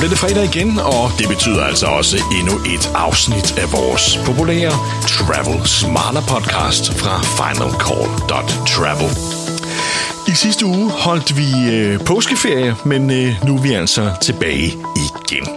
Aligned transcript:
blev 0.00 0.10
det 0.10 0.18
fredag 0.18 0.44
igen, 0.44 0.78
og 0.78 1.10
det 1.18 1.28
betyder 1.28 1.64
altså 1.64 1.86
også 1.86 2.16
endnu 2.38 2.54
et 2.74 2.90
afsnit 2.94 3.58
af 3.58 3.72
vores 3.72 4.18
populære 4.26 4.70
Travel 5.08 5.66
Smarter 5.66 6.20
podcast 6.20 6.94
fra 6.94 7.14
finalcall.travel. 7.38 9.10
I 10.28 10.34
sidste 10.34 10.66
uge 10.66 10.90
holdt 10.90 11.36
vi 11.36 11.74
øh, 11.74 12.00
påskeferie, 12.04 12.76
men 12.84 13.10
øh, 13.10 13.44
nu 13.44 13.56
er 13.56 13.62
vi 13.62 13.72
altså 13.72 14.12
tilbage 14.22 14.66
igen. 15.06 15.48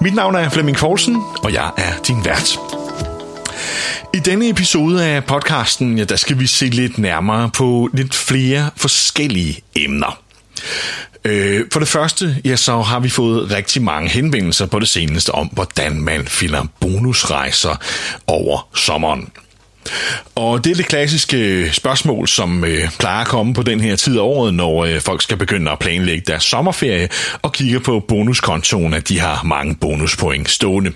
Mit 0.00 0.14
navn 0.14 0.34
er 0.34 0.48
Flemming 0.48 0.76
Poulsen, 0.76 1.16
og 1.44 1.52
jeg 1.52 1.70
er 1.76 1.92
din 2.08 2.24
vært. 2.24 2.58
I 4.14 4.18
denne 4.18 4.48
episode 4.48 5.04
af 5.04 5.24
podcasten, 5.24 5.98
ja, 5.98 6.04
der 6.04 6.16
skal 6.16 6.38
vi 6.38 6.46
se 6.46 6.66
lidt 6.66 6.98
nærmere 6.98 7.50
på 7.50 7.88
lidt 7.92 8.14
flere 8.14 8.70
forskellige 8.76 9.60
emner. 9.76 10.27
Øh, 11.24 11.64
for 11.72 11.80
det 11.80 11.88
første, 11.88 12.36
ja, 12.44 12.56
så 12.56 12.80
har 12.80 13.00
vi 13.00 13.08
fået 13.08 13.50
rigtig 13.50 13.82
mange 13.82 14.10
henvendelser 14.10 14.66
på 14.66 14.78
det 14.78 14.88
seneste 14.88 15.30
om, 15.30 15.46
hvordan 15.46 16.00
man 16.00 16.26
finder 16.26 16.66
bonusrejser 16.80 17.76
over 18.26 18.68
sommeren. 18.74 19.28
Og 20.34 20.64
det 20.64 20.70
er 20.70 20.74
det 20.74 20.86
klassiske 20.86 21.70
spørgsmål, 21.72 22.28
som 22.28 22.64
øh, 22.64 22.90
plejer 22.98 23.20
at 23.20 23.26
komme 23.26 23.54
på 23.54 23.62
den 23.62 23.80
her 23.80 23.96
tid 23.96 24.16
af 24.16 24.22
året, 24.22 24.54
når 24.54 24.84
øh, 24.84 25.00
folk 25.00 25.22
skal 25.22 25.36
begynde 25.36 25.70
at 25.70 25.78
planlægge 25.78 26.22
deres 26.26 26.44
sommerferie 26.44 27.08
og 27.42 27.52
kigge 27.52 27.80
på 27.80 28.00
bonuskontoen, 28.08 28.94
at 28.94 29.08
de 29.08 29.20
har 29.20 29.42
mange 29.42 29.74
bonuspoint 29.74 30.50
stående. 30.50 30.92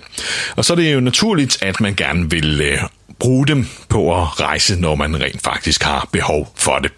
Og 0.55 0.65
så 0.65 0.73
er 0.73 0.75
det 0.75 0.93
jo 0.93 0.99
naturligt, 0.99 1.63
at 1.63 1.81
man 1.81 1.95
gerne 1.95 2.29
vil 2.29 2.61
øh, 2.61 2.77
bruge 3.19 3.47
dem 3.47 3.67
på 3.89 4.21
at 4.21 4.39
rejse, 4.41 4.81
når 4.81 4.95
man 4.95 5.21
rent 5.21 5.41
faktisk 5.43 5.83
har 5.83 6.09
behov 6.11 6.53
for 6.55 6.79
det. 6.79 6.91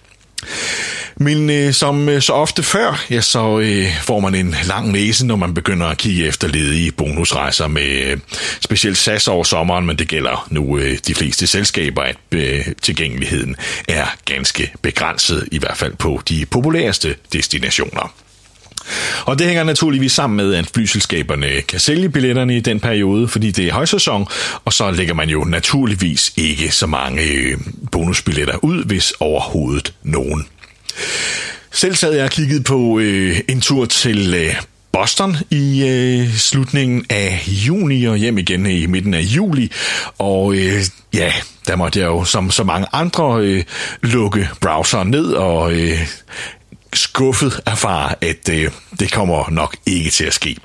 Men 1.18 1.50
øh, 1.50 1.74
som 1.74 2.10
øh, 2.10 2.22
så 2.22 2.34
ofte 2.34 2.64
før, 2.64 3.06
ja, 3.10 3.22
så 3.22 3.60
øh, 3.60 4.02
får 4.02 4.20
man 4.20 4.36
en 4.36 4.56
lang 4.68 4.92
næse, 4.92 5.26
når 5.26 5.36
man 5.36 5.54
begynder 5.54 5.88
at 5.88 5.98
kigge 5.98 6.26
efter 6.26 6.48
ledige 6.48 6.92
bonusrejser 6.92 7.68
med 7.68 8.04
øh, 8.06 8.18
specielt 8.62 8.98
SAS 8.98 9.28
over 9.28 9.44
sommeren, 9.44 9.86
men 9.86 9.98
det 9.98 10.08
gælder 10.08 10.48
nu 10.50 10.78
øh, 10.78 10.98
de 11.08 11.16
fleste 11.16 11.48
selskaber, 11.48 12.02
at 12.02 12.18
øh, 12.32 12.66
tilgængeligheden 12.82 13.56
er 13.88 14.06
ganske 14.26 14.72
begrænset, 14.82 15.48
i 15.52 15.58
hvert 15.58 15.78
fald 15.78 15.96
på 15.96 16.22
de 16.30 16.46
populæreste 16.46 17.16
destinationer. 17.34 18.14
Og 19.26 19.40
det 19.40 19.48
hænger 19.48 19.64
naturligvis 19.64 20.12
sammen 20.12 20.38
med, 20.38 20.56
at 20.56 20.72
flyselskaberne 20.74 21.62
kan 21.62 21.80
sælge 21.80 22.10
billetterne 22.10 22.58
i 22.58 22.60
den 22.60 22.80
periode, 22.80 23.28
fordi 23.28 23.52
det 23.52 23.68
er 23.68 23.74
højsæson, 23.74 24.28
og 24.66 24.74
så 24.74 24.92
lægger 24.92 25.14
man 25.14 25.30
jo 25.30 25.44
naturligvis 25.44 26.34
ikke 26.38 26.72
så 26.72 26.88
mange 26.88 27.24
øh, 27.24 27.58
bonusbilletter 27.92 28.64
ud, 28.64 28.86
hvis 28.86 29.14
overhovedet 29.20 29.94
nogen. 30.04 30.48
Selv 31.72 31.96
sad 31.96 32.14
jeg 32.14 32.24
og 32.24 32.32
kiggede 32.32 32.64
på 32.64 33.00
øh, 33.00 33.40
en 33.50 33.62
tur 33.62 33.86
til 33.86 34.34
øh, 34.34 34.56
Boston 34.92 35.38
i 35.52 35.88
øh, 35.88 36.34
slutningen 36.34 37.06
af 37.10 37.44
juni 37.48 38.06
og 38.06 38.18
hjem 38.18 38.38
igen 38.38 38.66
i 38.66 38.86
midten 38.86 39.14
af 39.14 39.22
juli. 39.22 39.72
Og 40.18 40.56
øh, 40.56 40.82
ja, 41.14 41.34
der 41.68 41.76
måtte 41.76 42.00
jeg 42.00 42.06
jo 42.06 42.24
som 42.24 42.52
så 42.52 42.64
mange 42.64 42.88
andre 42.94 43.40
øh, 43.42 43.64
lukke 44.02 44.50
browseren 44.62 45.08
ned 45.08 45.26
og 45.26 45.74
øh, 45.74 46.08
skuffet 46.94 47.60
erfare, 47.66 48.16
at 48.22 48.50
øh, 48.52 48.72
det 49.00 49.12
kommer 49.12 49.50
nok 49.50 49.76
ikke 49.86 50.10
til 50.10 50.24
at 50.26 50.34
ske. 50.34 50.58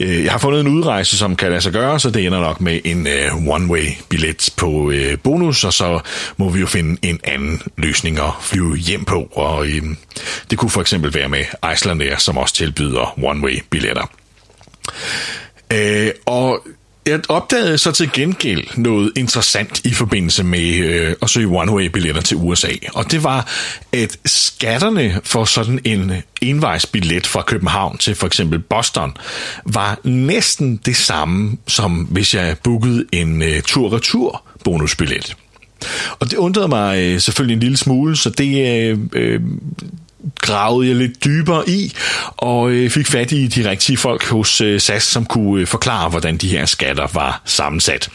Øh, 0.00 0.24
jeg 0.24 0.32
har 0.32 0.38
fundet 0.38 0.60
en 0.60 0.68
udrejse, 0.68 1.18
som 1.18 1.36
kan 1.36 1.48
lade 1.50 1.60
sig 1.60 1.72
gøre, 1.72 2.00
så 2.00 2.10
det 2.10 2.26
ender 2.26 2.40
nok 2.40 2.60
med 2.60 2.80
en 2.84 3.06
øh, 3.06 3.34
one-way-billet 3.34 4.50
på 4.56 4.90
øh, 4.90 5.18
bonus, 5.18 5.64
og 5.64 5.72
så 5.72 6.00
må 6.36 6.48
vi 6.48 6.60
jo 6.60 6.66
finde 6.66 6.98
en 7.02 7.20
anden 7.24 7.62
løsning 7.76 8.18
at 8.18 8.32
flyve 8.40 8.76
hjem 8.76 9.04
på. 9.04 9.28
Og 9.32 9.66
øh, 9.66 9.82
det 10.50 10.58
kunne 10.58 10.70
for 10.70 10.80
eksempel 10.80 11.14
være 11.14 11.28
med 11.28 11.44
Icelandair, 11.72 12.16
som 12.16 12.38
også 12.38 12.54
tilbyder 12.54 13.18
one-way-billetter. 13.18 14.06
Uh, 15.74 16.10
og 16.26 16.66
jeg 17.10 17.20
opdagede 17.28 17.78
så 17.78 17.92
til 17.92 18.10
gengæld 18.12 18.64
noget 18.76 19.12
interessant 19.16 19.80
i 19.84 19.94
forbindelse 19.94 20.44
med 20.44 20.74
øh, 20.74 21.14
at 21.22 21.30
søge 21.30 21.62
one-way-billetter 21.62 22.20
til 22.20 22.36
USA. 22.36 22.68
Og 22.94 23.10
det 23.10 23.24
var, 23.24 23.48
at 23.92 24.16
skatterne 24.24 25.20
for 25.24 25.44
sådan 25.44 25.80
en 25.84 26.12
envejsbillet 26.40 27.26
fra 27.26 27.42
København 27.42 27.98
til 27.98 28.14
for 28.14 28.26
eksempel 28.26 28.58
Boston 28.58 29.16
var 29.66 29.98
næsten 30.04 30.80
det 30.86 30.96
samme, 30.96 31.56
som 31.66 31.92
hvis 31.92 32.34
jeg 32.34 32.56
bookede 32.62 33.04
en 33.12 33.42
øh, 33.42 33.62
tur-retur 33.62 34.42
bonusbillet. 34.64 35.36
Og 36.18 36.30
det 36.30 36.36
undrede 36.36 36.68
mig 36.68 36.98
øh, 36.98 37.20
selvfølgelig 37.20 37.54
en 37.54 37.60
lille 37.60 37.76
smule, 37.76 38.16
så 38.16 38.30
det 38.30 38.68
øh, 38.68 38.98
øh, 39.12 39.40
gravede 40.40 40.88
jeg 40.88 40.96
lidt 40.96 41.24
dybere 41.24 41.68
i, 41.68 41.92
og 42.36 42.70
øh, 42.70 42.90
fik 42.90 43.06
fat 43.06 43.32
i 43.32 43.46
de 43.46 43.70
rigtige 43.70 43.96
folk 43.96 44.24
hos 44.28 44.60
øh, 44.60 44.80
SAS, 44.80 45.02
som 45.02 45.26
kunne 45.26 45.60
øh, 45.60 45.66
forklare, 45.66 46.08
hvordan 46.08 46.36
de 46.36 46.48
her 46.48 46.66
skatter 46.66 47.08
var 47.12 47.42
sammensat. 47.44 48.08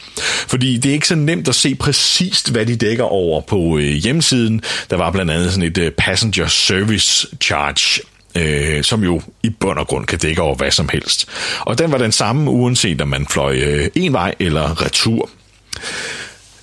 Fordi 0.47 0.77
det 0.77 0.89
er 0.89 0.93
ikke 0.93 1.07
så 1.07 1.15
nemt 1.15 1.47
at 1.47 1.55
se 1.55 1.75
præcist, 1.75 2.51
hvad 2.51 2.65
de 2.65 2.75
dækker 2.75 3.03
over 3.03 3.41
på 3.41 3.77
øh, 3.77 3.83
hjemmesiden. 3.83 4.61
Der 4.89 4.97
var 4.97 5.11
blandt 5.11 5.31
andet 5.31 5.53
sådan 5.53 5.69
et 5.69 5.77
øh, 5.77 5.91
passenger 5.91 6.47
service 6.47 7.27
charge, 7.41 8.01
øh, 8.35 8.83
som 8.83 9.03
jo 9.03 9.21
i 9.43 9.49
bund 9.49 9.79
og 9.79 9.87
grund 9.87 10.05
kan 10.05 10.19
dække 10.19 10.41
over 10.41 10.55
hvad 10.55 10.71
som 10.71 10.89
helst. 10.89 11.27
Og 11.59 11.79
den 11.79 11.91
var 11.91 11.97
den 11.97 12.11
samme, 12.11 12.51
uanset 12.51 13.01
om 13.01 13.07
man 13.07 13.27
fløj 13.27 13.55
øh, 13.55 13.87
en 13.95 14.13
vej 14.13 14.35
eller 14.39 14.85
retur. 14.85 15.29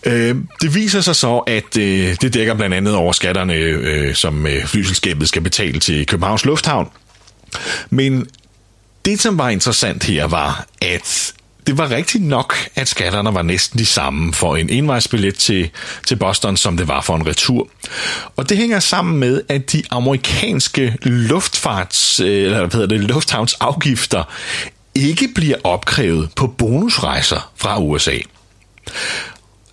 Øh, 0.07 0.37
det 0.63 0.75
viser 0.75 1.01
sig 1.01 1.17
så, 1.17 1.39
at 1.39 1.77
øh, 1.79 2.17
det 2.21 2.35
dækker 2.35 2.55
blandt 2.55 2.75
andet 2.75 2.95
over 2.95 3.13
skatterne, 3.13 3.55
øh, 3.55 4.15
som 4.15 4.47
øh, 4.47 4.65
flyselskabet 4.65 5.29
skal 5.29 5.43
betale 5.43 5.81
til 5.81 6.07
Københavns 6.07 6.45
Lufthavn. 6.45 6.89
Men 7.91 8.27
det, 9.05 9.21
som 9.21 9.39
var 9.39 9.49
interessant 9.49 10.05
her, 10.05 10.27
var, 10.27 10.67
at 10.83 11.33
det 11.67 11.79
var 11.79 11.91
rigtigt 11.91 12.25
nok, 12.25 12.55
at 12.75 12.89
skatterne 12.89 13.35
var 13.35 13.43
næsten 13.43 13.79
de 13.79 13.87
samme 13.87 14.35
for 14.35 14.57
en 14.57 14.71
envejsbillet 14.71 15.35
til, 15.35 15.71
til 16.07 16.17
Boston, 16.17 16.57
som 16.57 16.77
det 16.77 16.89
var 16.89 17.01
for 17.01 17.17
en 17.17 17.27
retur. 17.27 17.69
Og 18.37 18.49
det 18.49 18.57
hænger 18.57 18.81
sammen 18.81 19.19
med, 19.19 19.43
at 19.49 19.73
de 19.73 19.83
amerikanske 19.91 20.97
luftfarts, 21.03 22.21
øh, 22.21 22.27
eller 22.27 22.59
hvad 22.59 22.71
hedder 22.73 22.87
det, 22.87 23.01
lufthavnsafgifter 23.01 24.25
ikke 24.95 25.29
bliver 25.35 25.57
opkrævet 25.65 26.31
på 26.37 26.47
bonusrejser 26.47 27.53
fra 27.57 27.81
USA. 27.81 28.19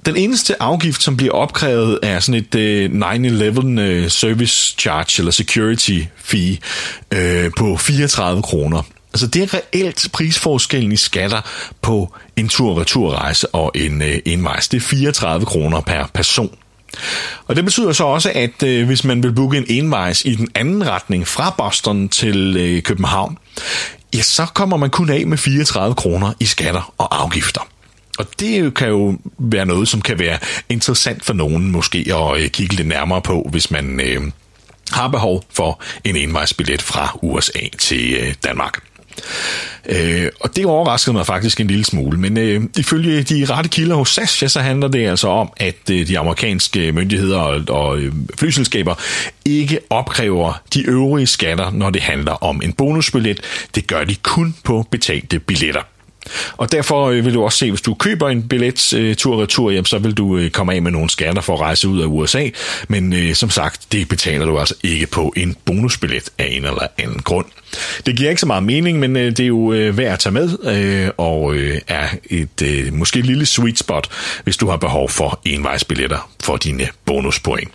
Den 0.05 0.15
eneste 0.17 0.61
afgift, 0.61 1.03
som 1.03 1.17
bliver 1.17 1.33
opkrævet, 1.33 1.99
er 2.03 2.19
sådan 2.19 2.45
et 2.53 2.55
uh, 2.55 4.01
9-11 4.01 4.03
uh, 4.03 4.09
service 4.09 4.75
charge 4.77 5.21
eller 5.21 5.31
security 5.31 5.99
fee 6.17 6.57
uh, 7.15 7.51
på 7.57 7.77
34 7.77 8.41
kroner. 8.41 8.81
Altså 9.13 9.27
det 9.27 9.43
er 9.43 9.53
reelt 9.53 10.09
prisforskellen 10.13 10.91
i 10.91 10.97
skatter 10.97 11.41
på 11.81 12.13
en 12.35 12.49
tur-retur-rejse 12.49 13.47
og 13.47 13.71
en 13.75 14.01
øh, 14.01 14.09
uh, 14.09 14.15
envejs. 14.25 14.67
Det 14.67 14.77
er 14.77 14.81
34 14.81 15.45
kroner 15.45 15.81
per 15.81 16.05
person. 16.13 16.55
Og 17.47 17.55
det 17.55 17.65
betyder 17.65 17.93
så 17.93 18.03
også, 18.03 18.31
at 18.35 18.63
øh, 18.63 18.85
hvis 18.85 19.03
man 19.03 19.23
vil 19.23 19.33
booke 19.33 19.57
en 19.57 19.65
envejs 19.67 20.25
i 20.25 20.35
den 20.35 20.47
anden 20.55 20.87
retning 20.87 21.27
fra 21.27 21.55
Boston 21.57 22.09
til 22.09 22.57
øh, 22.57 22.81
København, 22.81 23.37
ja, 24.13 24.21
så 24.21 24.45
kommer 24.45 24.77
man 24.77 24.89
kun 24.89 25.09
af 25.09 25.27
med 25.27 25.37
34 25.37 25.95
kroner 25.95 26.33
i 26.39 26.45
skatter 26.45 26.93
og 26.97 27.21
afgifter. 27.23 27.67
Og 28.19 28.25
det 28.39 28.73
kan 28.73 28.87
jo 28.87 29.17
være 29.37 29.65
noget, 29.65 29.87
som 29.87 30.01
kan 30.01 30.19
være 30.19 30.37
interessant 30.69 31.25
for 31.25 31.33
nogen 31.33 31.71
måske 31.71 32.05
at 32.15 32.41
øh, 32.41 32.49
kigge 32.49 32.75
lidt 32.75 32.87
nærmere 32.87 33.21
på, 33.21 33.47
hvis 33.51 33.71
man 33.71 33.99
øh, 33.99 34.21
har 34.91 35.07
behov 35.07 35.43
for 35.53 35.81
en 36.03 36.15
envejsbillet 36.15 36.81
fra 36.81 37.19
USA 37.21 37.59
til 37.77 38.13
øh, 38.13 38.33
Danmark. 38.43 38.83
Øh, 39.85 40.29
og 40.39 40.55
det 40.55 40.65
overraskede 40.65 41.13
mig 41.13 41.25
faktisk 41.25 41.59
en 41.59 41.67
lille 41.67 41.85
smule, 41.85 42.19
men 42.19 42.37
øh, 42.37 42.63
ifølge 42.77 43.23
de 43.23 43.45
rette 43.45 43.69
kilder 43.69 43.95
hos 43.95 44.09
SAS, 44.09 44.41
ja, 44.41 44.47
så 44.47 44.59
handler 44.59 44.87
det 44.87 45.07
altså 45.07 45.27
om, 45.27 45.51
at 45.57 45.89
øh, 45.91 46.07
de 46.07 46.19
amerikanske 46.19 46.91
myndigheder 46.91 47.39
og, 47.39 47.61
og 47.69 47.99
øh, 47.99 48.13
flyselskaber 48.35 48.95
ikke 49.45 49.79
opkræver 49.89 50.61
de 50.73 50.81
øvrige 50.81 51.27
skatter, 51.27 51.71
når 51.71 51.89
det 51.89 52.01
handler 52.01 52.43
om 52.43 52.61
en 52.63 52.73
bonusbillet. 52.73 53.41
Det 53.75 53.87
gør 53.87 54.03
de 54.03 54.15
kun 54.15 54.55
på 54.63 54.85
betalte 54.91 55.39
billetter. 55.39 55.81
Og 56.57 56.71
derfor 56.71 57.07
øh, 57.09 57.25
vil 57.25 57.33
du 57.33 57.43
også 57.43 57.57
se, 57.57 57.71
hvis 57.71 57.81
du 57.81 57.93
køber 57.93 58.29
en 58.29 58.47
billet 58.47 58.93
øh, 58.93 59.15
tur-retur, 59.15 59.71
jamen, 59.71 59.85
så 59.85 59.97
vil 59.97 60.13
du 60.13 60.37
øh, 60.37 60.49
komme 60.49 60.73
af 60.73 60.81
med 60.81 60.91
nogle 60.91 61.09
skatter 61.09 61.41
for 61.41 61.53
at 61.53 61.59
rejse 61.59 61.87
ud 61.87 62.01
af 62.01 62.05
USA. 62.05 62.49
Men 62.87 63.13
øh, 63.13 63.35
som 63.35 63.49
sagt, 63.49 63.81
det 63.91 64.09
betaler 64.09 64.45
du 64.45 64.59
altså 64.59 64.75
ikke 64.83 65.07
på 65.07 65.33
en 65.37 65.55
bonusbillet 65.65 66.29
af 66.37 66.47
en 66.51 66.65
eller 66.65 66.87
anden 66.97 67.19
grund. 67.19 67.45
Det 68.05 68.17
giver 68.17 68.29
ikke 68.29 68.39
så 68.39 68.47
meget 68.47 68.63
mening, 68.63 68.99
men 68.99 69.17
øh, 69.17 69.31
det 69.31 69.39
er 69.39 69.47
jo 69.47 69.73
øh, 69.73 69.97
værd 69.97 70.13
at 70.13 70.19
tage 70.19 70.33
med, 70.33 70.57
øh, 70.63 71.09
og 71.17 71.53
øh, 71.55 71.81
er 71.87 72.07
et 72.29 72.61
øh, 72.63 72.93
måske 72.93 73.19
et 73.19 73.25
lille 73.25 73.45
sweet 73.45 73.79
spot, 73.79 74.09
hvis 74.43 74.57
du 74.57 74.69
har 74.69 74.77
behov 74.77 75.09
for 75.09 75.41
envejsbilletter 75.45 76.29
for 76.43 76.57
dine 76.57 76.87
bonuspoint. 77.05 77.69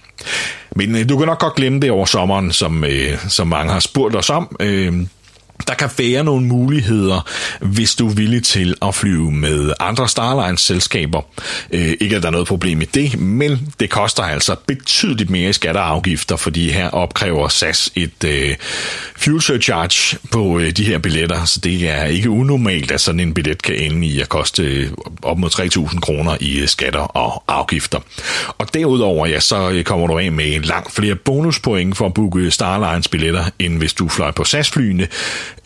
Men 0.76 0.96
øh, 0.96 1.08
du 1.08 1.18
kan 1.18 1.26
nok 1.26 1.38
godt 1.38 1.54
glemme 1.54 1.80
det 1.80 1.90
over 1.90 2.06
sommeren, 2.06 2.52
som, 2.52 2.84
øh, 2.84 3.18
som 3.28 3.48
mange 3.48 3.72
har 3.72 3.80
spurgt 3.80 4.16
os 4.16 4.30
om. 4.30 4.56
Øh, 4.60 4.92
der 5.68 5.74
kan 5.74 5.90
være 5.98 6.24
nogle 6.24 6.46
muligheder, 6.46 7.28
hvis 7.60 7.94
du 7.94 8.08
er 8.08 8.14
villig 8.14 8.42
til 8.44 8.74
at 8.82 8.94
flyve 8.94 9.32
med 9.32 9.72
andre 9.80 10.08
Starlines-selskaber. 10.08 11.22
Øh, 11.70 11.94
ikke 12.00 12.16
at 12.16 12.22
der 12.22 12.28
er 12.28 12.32
noget 12.32 12.46
problem 12.46 12.80
i 12.80 12.84
det, 12.84 13.20
men 13.20 13.72
det 13.80 13.90
koster 13.90 14.22
altså 14.22 14.56
betydeligt 14.66 15.30
mere 15.30 15.50
i 15.50 15.52
skatter 15.52 15.80
og 15.80 15.88
afgifter, 15.88 16.36
fordi 16.36 16.70
her 16.70 16.88
opkræver 16.88 17.48
SAS 17.48 17.90
et 17.94 18.24
øh, 18.24 18.56
fuel 19.16 19.42
surcharge 19.42 20.18
på 20.30 20.58
øh, 20.58 20.70
de 20.70 20.84
her 20.84 20.98
billetter, 20.98 21.44
så 21.44 21.60
det 21.60 21.88
er 21.90 22.04
ikke 22.04 22.30
unormalt, 22.30 22.90
at 22.90 23.00
sådan 23.00 23.20
en 23.20 23.34
billet 23.34 23.62
kan 23.62 23.74
ende 23.74 24.06
i 24.06 24.20
at 24.20 24.28
koste 24.28 24.62
øh, 24.62 24.90
op 25.22 25.38
mod 25.38 25.50
3.000 25.90 26.00
kroner 26.00 26.36
i 26.40 26.60
øh, 26.60 26.68
skatter 26.68 27.00
og 27.00 27.44
afgifter. 27.48 28.00
Og 28.58 28.74
derudover, 28.74 29.26
ja, 29.26 29.40
så 29.40 29.70
øh, 29.70 29.84
kommer 29.84 30.06
du 30.06 30.18
af 30.18 30.32
med 30.32 30.60
langt 30.60 30.92
flere 30.92 31.14
bonuspoint 31.14 31.96
for 31.96 32.06
at 32.06 32.14
booke 32.14 32.50
Starlines 32.50 33.08
billetter, 33.08 33.44
end 33.58 33.78
hvis 33.78 33.94
du 33.94 34.08
fløj 34.08 34.30
på 34.30 34.44
SAS-flyene, 34.44 35.08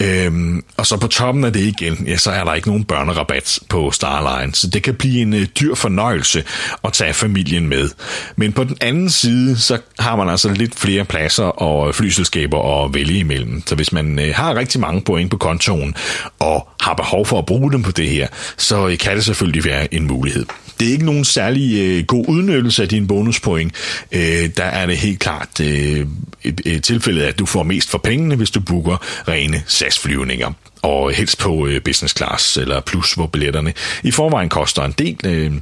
Øhm, 0.01 0.65
og 0.77 0.87
så 0.87 0.97
på 0.97 1.07
toppen 1.07 1.45
af 1.45 1.53
det 1.53 1.61
igen, 1.61 2.05
ja, 2.07 2.17
så 2.17 2.31
er 2.31 2.45
der 2.45 2.55
ikke 2.55 2.69
nogen 2.69 2.85
børnerabat 2.85 3.59
på 3.69 3.91
Starline, 3.91 4.55
så 4.55 4.69
det 4.69 4.83
kan 4.83 4.95
blive 4.95 5.23
en 5.23 5.35
øh, 5.35 5.47
dyr 5.61 5.75
fornøjelse 5.75 6.45
at 6.85 6.93
tage 6.93 7.15
familien 7.15 7.69
med. 7.69 7.91
Men 8.37 8.53
på 8.53 8.65
den 8.65 8.77
anden 8.81 9.11
side, 9.11 9.59
så 9.59 9.79
har 9.99 10.17
man 10.17 10.29
altså 10.29 10.53
lidt 10.53 10.75
flere 10.79 11.05
pladser 11.05 11.45
og 11.45 11.89
øh, 11.89 11.95
flyselskaber 11.95 12.85
at 12.85 12.95
vælge 12.95 13.19
imellem. 13.19 13.63
Så 13.67 13.75
hvis 13.75 13.93
man 13.93 14.19
øh, 14.19 14.35
har 14.35 14.55
rigtig 14.55 14.81
mange 14.81 15.01
point 15.01 15.31
på 15.31 15.37
kontoen 15.37 15.95
og 16.39 16.69
har 16.81 16.95
behov 16.95 17.27
for 17.27 17.39
at 17.39 17.47
bruge 17.47 17.73
dem 17.73 17.83
på 17.83 17.91
det 17.91 18.09
her, 18.09 18.29
så 18.57 18.89
øh, 18.89 18.99
kan 18.99 19.17
det 19.17 19.25
selvfølgelig 19.25 19.65
være 19.65 19.95
en 19.95 20.07
mulighed. 20.07 20.47
Det 20.81 20.89
er 20.89 20.93
ikke 20.93 21.05
nogen 21.05 21.25
særlig 21.25 21.79
øh, 21.79 22.05
god 22.05 22.25
udnyttelse 22.29 22.83
af 22.83 22.89
dine 22.89 23.07
bonuspoint. 23.07 23.73
Øh, 24.13 24.51
der 24.57 24.65
er 24.65 24.87
det 24.87 24.97
helt 24.97 25.19
klart 25.19 25.61
øh, 25.61 26.07
et, 26.45 26.61
et 26.65 26.85
tilfælde, 26.85 27.27
at 27.27 27.39
du 27.39 27.47
får 27.47 27.63
mest 27.63 27.91
for 27.91 27.99
pengene, 27.99 28.37
hvis 28.37 28.51
du 28.51 28.61
booker 28.61 28.97
rene 29.29 29.63
SAS-flyvninger 29.67 30.53
og 30.83 31.13
helst 31.13 31.39
på 31.39 31.67
øh, 31.67 31.83
business 31.83 32.17
class 32.17 32.57
eller 32.57 32.81
plus, 32.81 33.15
hvor 33.15 33.27
billetterne 33.27 33.73
i 34.03 34.11
forvejen 34.11 34.49
koster 34.49 34.83
en 34.83 34.95
del. 34.99 35.17
Øh, 35.25 35.53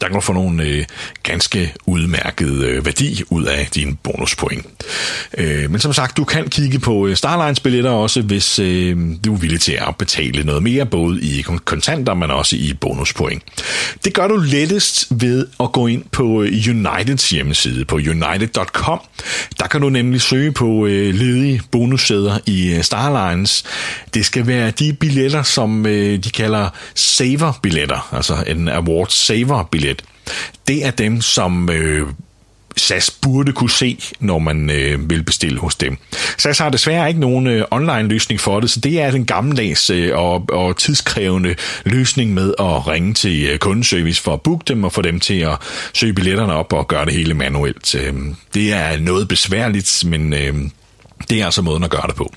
der 0.00 0.06
kan 0.06 0.14
du 0.14 0.20
få 0.20 0.32
nogle 0.32 0.62
øh, 0.62 0.84
ganske 1.22 1.74
udmærket 1.86 2.64
øh, 2.64 2.84
værdi 2.84 3.22
ud 3.30 3.44
af 3.44 3.68
dine 3.74 3.96
bonuspoint. 4.02 4.66
Øh, 5.38 5.70
men 5.70 5.80
som 5.80 5.92
sagt, 5.92 6.16
du 6.16 6.24
kan 6.24 6.48
kigge 6.48 6.78
på 6.78 7.06
øh, 7.06 7.16
Starlines 7.16 7.60
billetter 7.60 7.90
også, 7.90 8.22
hvis 8.22 8.58
øh, 8.58 8.96
du 9.24 9.34
er 9.34 9.38
villig 9.38 9.60
til 9.60 9.72
at 9.72 9.96
betale 9.96 10.44
noget 10.44 10.62
mere, 10.62 10.86
både 10.86 11.22
i 11.22 11.44
kontanter, 11.64 12.14
men 12.14 12.30
også 12.30 12.56
i 12.56 12.74
bonuspoint. 12.80 13.42
Det 14.04 14.14
gør 14.14 14.28
du 14.28 14.36
lettest 14.36 15.06
ved 15.10 15.46
at 15.60 15.72
gå 15.72 15.86
ind 15.86 16.04
på 16.12 16.42
øh, 16.42 16.52
Uniteds 16.68 17.30
hjemmeside 17.30 17.84
på 17.84 17.96
united.com. 17.96 19.00
Der 19.58 19.66
kan 19.66 19.80
du 19.80 19.88
nemlig 19.88 20.20
søge 20.20 20.52
på 20.52 20.86
øh, 20.86 21.14
ledige 21.14 21.62
bonussæder 21.70 22.38
i 22.46 22.74
øh, 22.74 22.82
Starlines. 22.82 23.64
Det 24.14 24.26
skal 24.26 24.46
være 24.46 24.70
de 24.70 24.92
billetter, 24.92 25.42
som 25.42 25.86
øh, 25.86 26.24
de 26.24 26.30
kalder 26.30 26.68
saver-billetter, 26.94 28.14
altså 28.14 28.44
en 28.46 28.68
award 28.68 29.08
saver-billetter 29.08 29.77
billet, 29.78 30.02
det 30.68 30.86
er 30.86 30.90
dem, 30.90 31.20
som 31.20 31.70
øh, 31.70 32.06
SAS 32.76 33.10
burde 33.10 33.52
kunne 33.52 33.70
se, 33.70 33.98
når 34.20 34.38
man 34.38 34.70
øh, 34.70 35.10
vil 35.10 35.22
bestille 35.22 35.58
hos 35.58 35.74
dem. 35.74 35.96
SAS 36.38 36.58
har 36.58 36.70
desværre 36.70 37.08
ikke 37.08 37.20
nogen 37.20 37.46
øh, 37.46 37.64
online 37.70 38.08
løsning 38.08 38.40
for 38.40 38.60
det, 38.60 38.70
så 38.70 38.80
det 38.80 39.00
er 39.00 39.10
den 39.10 39.26
gammeldags 39.26 39.90
øh, 39.90 40.18
og, 40.18 40.44
og 40.48 40.76
tidskrævende 40.76 41.54
løsning 41.84 42.34
med 42.34 42.54
at 42.58 42.86
ringe 42.86 43.14
til 43.14 43.44
øh, 43.44 43.58
kundeservice 43.58 44.22
for 44.22 44.34
at 44.34 44.42
booke 44.42 44.64
dem 44.68 44.84
og 44.84 44.92
få 44.92 45.02
dem 45.02 45.20
til 45.20 45.40
at 45.40 45.56
søge 45.94 46.14
billetterne 46.14 46.52
op 46.52 46.72
og 46.72 46.88
gøre 46.88 47.04
det 47.04 47.14
hele 47.14 47.34
manuelt. 47.34 47.94
Øh, 47.94 48.14
det 48.54 48.72
er 48.72 48.98
noget 48.98 49.28
besværligt, 49.28 50.04
men 50.06 50.32
øh, 50.32 50.54
det 51.30 51.40
er 51.40 51.44
altså 51.44 51.62
måden 51.62 51.84
at 51.84 51.90
gøre 51.90 52.06
det 52.06 52.14
på. 52.14 52.32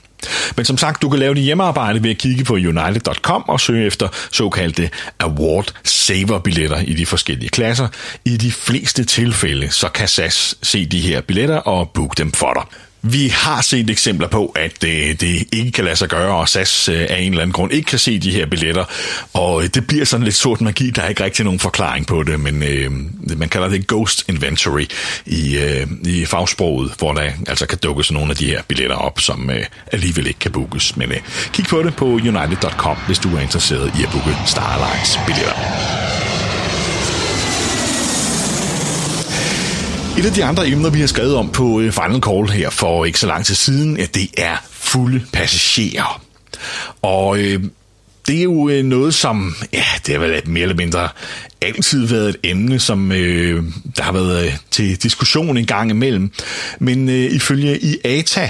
Men 0.56 0.65
som 0.65 0.77
sagt, 0.77 1.01
du 1.01 1.09
kan 1.09 1.19
lave 1.19 1.35
dit 1.35 1.44
hjemmearbejde 1.44 2.03
ved 2.03 2.09
at 2.09 2.18
kigge 2.18 2.44
på 2.44 2.53
united.com 2.53 3.44
og 3.47 3.59
søge 3.59 3.85
efter 3.85 4.07
såkaldte 4.31 4.89
award 5.19 5.73
saver 5.83 6.39
billetter 6.39 6.77
i 6.77 6.94
de 6.94 7.06
forskellige 7.06 7.50
klasser. 7.50 7.88
I 8.25 8.38
de 8.38 8.51
fleste 8.51 9.03
tilfælde, 9.03 9.71
så 9.71 9.89
kan 9.89 10.07
SAS 10.07 10.56
se 10.63 10.85
de 10.85 11.00
her 11.00 11.21
billetter 11.21 11.57
og 11.57 11.89
booke 11.89 12.13
dem 12.18 12.31
for 12.31 12.53
dig. 12.53 12.90
Vi 13.01 13.27
har 13.27 13.62
set 13.62 13.89
eksempler 13.89 14.27
på, 14.27 14.45
at 14.56 14.83
øh, 14.83 15.19
det 15.19 15.48
ikke 15.53 15.71
kan 15.71 15.86
lade 15.86 15.95
sig 15.95 16.09
gøre, 16.09 16.36
og 16.36 16.50
SAS 16.50 16.89
øh, 16.89 17.07
af 17.09 17.19
en 17.19 17.31
eller 17.31 17.42
anden 17.42 17.53
grund 17.53 17.74
ikke 17.74 17.86
kan 17.86 18.00
se 18.00 18.19
de 18.19 18.31
her 18.31 18.45
billetter, 18.45 18.86
og 19.33 19.63
øh, 19.63 19.69
det 19.74 19.88
bliver 19.88 20.06
sådan 20.06 20.24
lidt 20.24 20.36
sort 20.36 20.62
magi, 20.62 20.89
der 20.89 21.01
er 21.01 21.07
ikke 21.07 21.24
rigtig 21.24 21.45
nogen 21.45 21.59
forklaring 21.59 22.07
på 22.07 22.24
det, 22.24 22.39
men 22.39 22.63
øh, 22.63 22.92
man 23.38 23.50
kalder 23.50 23.68
det 23.68 23.88
ghost 23.88 24.30
inventory 24.30 24.86
i, 25.25 25.57
øh, 25.57 25.88
i 26.03 26.25
fagsproget, 26.25 26.92
hvor 26.98 27.13
der 27.13 27.31
altså 27.48 27.65
kan 27.65 27.77
dukke 27.77 28.03
sådan 28.03 28.13
nogle 28.13 28.31
af 28.31 28.38
de 28.38 28.45
her 28.45 28.62
billetter 28.68 28.95
op, 28.95 29.19
som 29.19 29.50
øh, 29.50 29.65
alligevel 29.92 30.27
ikke 30.27 30.39
kan 30.39 30.51
bookes. 30.51 30.97
Men 30.97 31.12
øh, 31.12 31.18
kig 31.54 31.65
på 31.65 31.83
det 31.83 31.95
på 31.95 32.06
united.com, 32.06 32.97
hvis 33.07 33.19
du 33.19 33.36
er 33.36 33.39
interesseret 33.39 33.92
i 34.00 34.04
at 34.04 34.09
booke 34.12 34.38
Starlines 34.45 35.19
billetter. 35.27 36.10
Et 40.17 40.25
af 40.25 40.31
de 40.31 40.45
andre 40.45 40.67
emner, 40.67 40.89
vi 40.89 40.99
har 40.99 41.07
skrevet 41.07 41.35
om 41.35 41.49
på 41.49 41.81
øh, 41.81 41.91
Final 41.91 42.21
Call 42.21 42.49
her 42.49 42.69
for 42.69 43.05
ikke 43.05 43.19
så 43.19 43.27
lang 43.27 43.45
tid 43.45 43.55
siden, 43.55 43.97
ja, 43.97 44.05
det 44.05 44.29
er 44.37 44.57
fulde 44.71 45.21
passagerer. 45.33 46.21
Og 47.01 47.39
øh, 47.39 47.63
det 48.27 48.39
er 48.39 48.43
jo 48.43 48.69
øh, 48.69 48.85
noget, 48.85 49.13
som, 49.13 49.55
ja, 49.73 49.83
det 50.05 50.13
har 50.13 50.19
vel 50.19 50.49
mere 50.49 50.61
eller 50.61 50.75
mindre 50.75 51.09
altid 51.61 52.07
været 52.07 52.29
et 52.29 52.37
emne, 52.43 52.79
som 52.79 53.11
øh, 53.11 53.63
der 53.97 54.03
har 54.03 54.11
været 54.11 54.45
øh, 54.45 54.53
til 54.71 55.03
diskussion 55.03 55.57
en 55.57 55.65
gang 55.65 55.89
imellem. 55.89 56.31
Men 56.79 57.09
øh, 57.09 57.31
ifølge 57.31 57.79
IATA, 57.79 58.49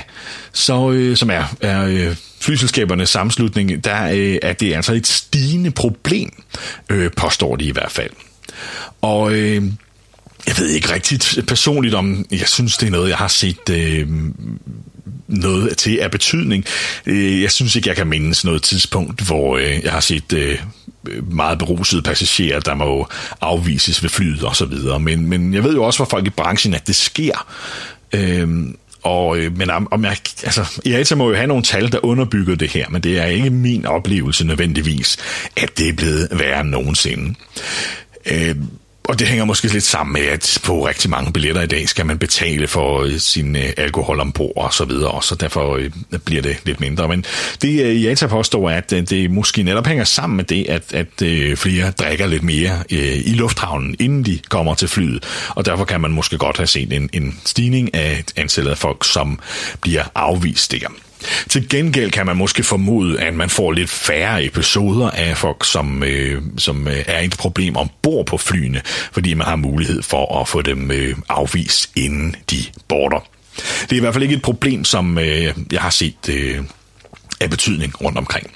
så, 0.53 0.91
øh, 0.91 1.17
som 1.17 1.29
er, 1.29 1.43
er 1.61 1.85
øh, 1.85 2.15
flyselskabernes 2.39 3.09
sammenslutning, 3.09 3.83
der 3.83 4.03
øh, 4.13 4.37
er 4.41 4.53
det 4.53 4.75
altså 4.75 4.93
et 4.93 5.07
stigende 5.07 5.71
problem, 5.71 6.29
øh, 6.89 7.11
påstår 7.17 7.55
de 7.55 7.65
i 7.65 7.71
hvert 7.71 7.91
fald. 7.91 8.11
Og 9.01 9.33
øh, 9.33 9.63
jeg 10.47 10.55
ved 10.57 10.67
ikke 10.67 10.93
rigtigt 10.93 11.39
personligt 11.47 11.95
om, 11.95 12.25
jeg 12.31 12.47
synes, 12.47 12.77
det 12.77 12.87
er 12.87 12.91
noget, 12.91 13.09
jeg 13.09 13.17
har 13.17 13.27
set 13.27 13.69
øh, 13.69 14.07
noget 15.27 15.77
til 15.77 15.97
af 15.97 16.11
betydning. 16.11 16.65
Øh, 17.05 17.41
jeg 17.41 17.51
synes 17.51 17.75
ikke, 17.75 17.89
jeg 17.89 17.95
kan 17.95 18.07
mindes 18.07 18.45
noget 18.45 18.63
tidspunkt, 18.63 19.21
hvor 19.21 19.57
øh, 19.57 19.83
jeg 19.83 19.91
har 19.91 19.99
set 19.99 20.33
øh, 20.33 20.57
meget 21.31 21.59
berusede 21.59 22.01
passagerer, 22.01 22.59
der 22.59 22.73
må 22.73 23.07
afvises 23.41 24.03
ved 24.03 24.09
flyet 24.09 24.43
og 24.43 24.55
så 24.55 24.65
videre. 24.65 24.99
Men, 24.99 25.25
men 25.25 25.53
jeg 25.53 25.63
ved 25.63 25.73
jo 25.73 25.83
også 25.83 25.97
fra 25.97 26.05
folk 26.05 26.27
i 26.27 26.29
branchen, 26.29 26.73
at 26.73 26.87
det 26.87 26.95
sker. 26.95 27.47
Øh, 28.13 28.47
og, 29.03 29.37
øh, 29.37 29.57
men 29.57 29.69
om, 29.69 29.87
om 29.91 30.03
jeg, 30.03 30.17
altså, 30.43 30.81
IATA 30.85 31.15
må 31.15 31.29
jo 31.29 31.35
have 31.35 31.47
nogle 31.47 31.63
tal, 31.63 31.91
der 31.91 32.05
underbygger 32.05 32.55
det 32.55 32.69
her, 32.69 32.89
men 32.89 33.01
det 33.01 33.19
er 33.19 33.25
ikke 33.25 33.49
min 33.49 33.85
oplevelse 33.85 34.47
nødvendigvis, 34.47 35.17
at 35.57 35.77
det 35.77 35.89
er 35.89 35.93
blevet 35.93 36.27
værre 36.31 36.61
end 36.61 36.69
nogensinde. 36.69 37.35
Øh, 38.25 38.55
og 39.11 39.19
det 39.19 39.27
hænger 39.27 39.45
måske 39.45 39.67
lidt 39.67 39.83
sammen 39.83 40.13
med, 40.13 40.21
at 40.21 40.59
på 40.63 40.87
rigtig 40.87 41.09
mange 41.09 41.33
billetter 41.33 41.61
i 41.61 41.67
dag 41.67 41.89
skal 41.89 42.05
man 42.05 42.17
betale 42.17 42.67
for 42.67 43.01
øh, 43.01 43.19
sin 43.19 43.55
øh, 43.55 43.73
alkohol 43.77 44.19
ombord 44.19 44.53
og 44.55 44.73
så 44.73 44.85
videre, 44.85 45.11
og 45.11 45.23
så 45.23 45.35
derfor 45.35 45.75
øh, 45.75 45.91
bliver 46.25 46.41
det 46.41 46.57
lidt 46.65 46.79
mindre. 46.79 47.07
Men 47.07 47.25
det 47.61 48.03
Jata 48.03 48.27
påstår, 48.27 48.69
at 48.69 48.89
det 48.89 49.31
måske 49.31 49.63
netop 49.63 49.87
hænger 49.87 50.03
sammen 50.03 50.37
med 50.37 50.45
det, 50.45 50.65
at, 50.69 50.93
at 50.93 51.07
flere 51.59 51.91
drikker 51.91 52.27
lidt 52.27 52.43
mere 52.43 52.83
i 53.25 53.33
lufthavnen, 53.33 53.95
inden 53.99 54.25
de 54.25 54.39
kommer 54.49 54.73
til 54.75 54.87
flyet, 54.87 55.25
og 55.49 55.65
derfor 55.65 55.85
kan 55.85 56.01
man 56.01 56.11
måske 56.11 56.37
godt 56.37 56.57
have 56.57 56.67
set 56.67 56.93
en, 56.93 57.09
en 57.13 57.39
stigning 57.45 57.95
af 57.95 58.23
antallet 58.35 58.71
af 58.71 58.77
folk, 58.77 59.05
som 59.05 59.39
bliver 59.81 60.03
afvist 60.15 60.71
der. 60.71 60.87
Til 61.49 61.69
gengæld 61.69 62.11
kan 62.11 62.25
man 62.25 62.37
måske 62.37 62.63
formode, 62.63 63.21
at 63.21 63.33
man 63.33 63.49
får 63.49 63.71
lidt 63.71 63.89
færre 63.89 64.45
episoder 64.45 65.09
af 65.09 65.37
folk, 65.37 65.65
som, 65.65 66.03
øh, 66.03 66.41
som 66.57 66.87
øh, 66.87 67.03
er 67.07 67.19
et 67.19 67.35
problem 67.39 67.75
ombord 67.75 68.25
på 68.25 68.37
flyene, 68.37 68.81
fordi 69.11 69.33
man 69.33 69.47
har 69.47 69.55
mulighed 69.55 70.01
for 70.01 70.41
at 70.41 70.47
få 70.47 70.61
dem 70.61 70.91
øh, 70.91 71.15
afvist, 71.29 71.89
inden 71.95 72.35
de 72.51 72.57
border. 72.87 73.27
Det 73.81 73.91
er 73.91 73.95
i 73.95 73.99
hvert 73.99 74.13
fald 74.13 74.23
ikke 74.23 74.35
et 74.35 74.41
problem, 74.41 74.83
som 74.83 75.17
øh, 75.17 75.53
jeg 75.71 75.81
har 75.81 75.89
set 75.89 76.29
øh, 76.29 76.59
af 77.41 77.49
betydning 77.49 78.01
rundt 78.03 78.17
omkring. 78.17 78.47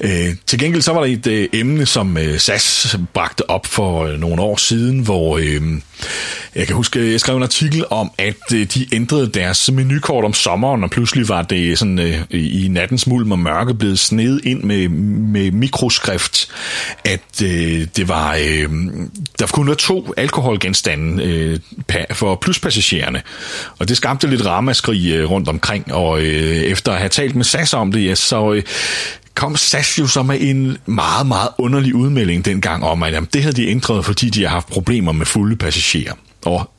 Øh, 0.00 0.34
til 0.46 0.58
gengæld 0.58 0.82
så 0.82 0.92
var 0.92 1.00
der 1.00 1.06
et 1.06 1.26
øh, 1.26 1.48
emne, 1.52 1.86
som 1.86 2.18
øh, 2.18 2.38
SAS 2.38 2.96
bragte 3.14 3.50
op 3.50 3.66
for 3.66 4.04
øh, 4.04 4.20
nogle 4.20 4.42
år 4.42 4.56
siden, 4.56 4.98
hvor 4.98 5.38
øh, 5.38 5.62
jeg 6.54 6.66
kan 6.66 6.76
huske, 6.76 7.12
jeg 7.12 7.20
skrev 7.20 7.36
en 7.36 7.42
artikel 7.42 7.84
om, 7.90 8.10
at 8.18 8.52
øh, 8.54 8.66
de 8.66 8.94
ændrede 8.94 9.28
deres 9.28 9.70
menukort 9.70 10.24
om 10.24 10.34
sommeren, 10.34 10.84
og 10.84 10.90
pludselig 10.90 11.28
var 11.28 11.42
det 11.42 11.78
sådan 11.78 11.98
øh, 11.98 12.18
i 12.30 12.68
nattens 12.70 13.06
mulm 13.06 13.32
og 13.32 13.38
mørke 13.38 13.74
blevet 13.74 13.98
sned 13.98 14.40
ind 14.44 14.62
med, 14.62 14.88
med 14.88 15.50
mikroskrift, 15.50 16.48
at 17.04 17.42
øh, 17.42 17.86
det 17.96 18.08
var, 18.08 18.34
øh, 18.34 18.68
der 19.38 19.46
kunne 19.46 19.66
være 19.66 19.76
to 19.76 20.14
alkoholgenstande 20.16 21.24
øh, 21.24 21.58
for 22.12 22.34
pluspassagererne, 22.34 23.22
og 23.78 23.88
det 23.88 23.96
skabte 23.96 24.26
lidt 24.26 24.46
ramaskrig 24.46 25.14
øh, 25.14 25.30
rundt 25.30 25.48
omkring, 25.48 25.94
og 25.94 26.20
øh, 26.20 26.56
efter 26.56 26.92
at 26.92 26.98
have 26.98 27.08
talt 27.08 27.34
med 27.34 27.44
SAS 27.44 27.74
om 27.74 27.92
det, 27.92 28.06
ja, 28.06 28.14
så 28.14 28.52
øh, 28.52 28.62
kom 29.34 29.56
SAS 29.56 29.98
jo 29.98 30.06
så 30.06 30.22
med 30.22 30.36
en 30.40 30.76
meget, 30.86 31.26
meget 31.26 31.48
underlig 31.58 31.94
udmelding 31.94 32.44
dengang 32.44 32.84
om, 32.84 33.02
at 33.02 33.12
jamen, 33.12 33.28
det 33.32 33.42
havde 33.42 33.56
de 33.56 33.68
ændret, 33.68 34.04
fordi 34.04 34.30
de 34.30 34.42
har 34.42 34.48
haft 34.48 34.68
problemer 34.68 35.12
med 35.12 35.26
fulde 35.26 35.56
passagerer. 35.56 36.14
Og 36.44 36.71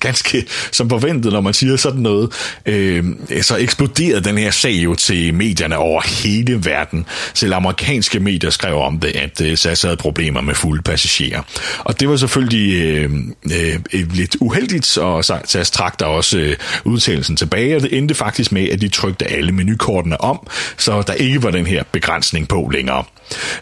ganske 0.00 0.46
som 0.72 0.90
forventet, 0.90 1.32
når 1.32 1.40
man 1.40 1.54
siger 1.54 1.76
sådan 1.76 2.00
noget, 2.00 2.32
øh, 2.66 3.04
så 3.40 3.56
eksploderede 3.56 4.20
den 4.20 4.38
her 4.38 4.50
sag 4.50 4.70
jo 4.72 4.94
til 4.94 5.34
medierne 5.34 5.76
over 5.76 6.02
hele 6.24 6.64
verden. 6.64 7.06
Selv 7.34 7.54
amerikanske 7.54 8.20
medier 8.20 8.50
skrev 8.50 8.76
om 8.76 8.98
det, 8.98 9.16
at 9.16 9.40
øh, 9.40 9.56
SAS 9.56 9.82
havde 9.82 9.96
problemer 9.96 10.40
med 10.40 10.54
fulde 10.54 10.82
passagerer. 10.82 11.42
Og 11.78 12.00
det 12.00 12.08
var 12.08 12.16
selvfølgelig 12.16 12.82
øh, 12.82 13.10
øh, 13.52 14.14
lidt 14.14 14.36
uheldigt, 14.40 14.98
og 14.98 15.24
SAS 15.24 15.70
trak 15.70 15.98
der 15.98 16.06
også 16.06 16.38
øh, 16.38 16.56
udtalelsen 16.84 17.36
tilbage, 17.36 17.76
og 17.76 17.82
det 17.82 17.98
endte 17.98 18.14
faktisk 18.14 18.52
med, 18.52 18.68
at 18.68 18.80
de 18.80 18.88
trykte 18.88 19.30
alle 19.30 19.52
menukortene 19.52 20.20
om, 20.20 20.46
så 20.76 21.02
der 21.02 21.12
ikke 21.12 21.42
var 21.42 21.50
den 21.50 21.66
her 21.66 21.82
begrænsning 21.92 22.48
på 22.48 22.70
længere. 22.72 23.04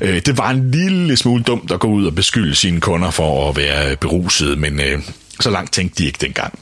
Øh, 0.00 0.22
det 0.26 0.38
var 0.38 0.50
en 0.50 0.70
lille 0.70 1.16
smule 1.16 1.42
dumt 1.42 1.70
at 1.70 1.80
gå 1.80 1.88
ud 1.88 2.06
og 2.06 2.14
beskylde 2.14 2.54
sine 2.54 2.80
kunder 2.80 3.10
for 3.10 3.48
at 3.48 3.56
være 3.56 3.96
beruset, 3.96 4.58
men 4.58 4.80
øh, 4.80 5.02
så 5.40 5.50
langt 5.50 5.72
tænkte 5.72 5.98
de 6.02 6.06
ikke 6.06 6.18
dengang. 6.20 6.58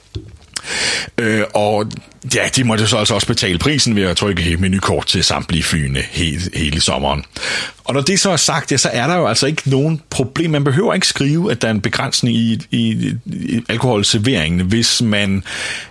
Øh, 1.18 1.42
og 1.54 1.86
ja, 2.34 2.48
de 2.56 2.64
måtte 2.64 2.86
så 2.86 2.96
altså 2.96 3.14
også 3.14 3.26
betale 3.26 3.58
prisen 3.58 3.96
ved 3.96 4.02
at 4.02 4.16
trykke 4.16 4.56
menukort 4.56 5.06
til 5.06 5.24
samtlige 5.24 5.62
flyene 5.62 6.00
hele, 6.10 6.40
hele 6.54 6.80
sommeren. 6.80 7.24
Og 7.84 7.94
når 7.94 8.00
det 8.00 8.20
så 8.20 8.30
er 8.30 8.36
sagt, 8.36 8.72
ja, 8.72 8.76
så 8.76 8.90
er 8.92 9.06
der 9.06 9.16
jo 9.16 9.26
altså 9.26 9.46
ikke 9.46 9.70
nogen 9.70 10.00
problem. 10.10 10.50
Man 10.50 10.64
behøver 10.64 10.94
ikke 10.94 11.06
skrive, 11.06 11.50
at 11.50 11.62
der 11.62 11.68
er 11.68 11.72
en 11.72 11.80
begrænsning 11.80 12.36
i, 12.36 12.66
i, 12.70 13.12
i 13.26 13.64
alkoholserveringen, 13.68 14.66
hvis 14.66 15.02
man 15.02 15.44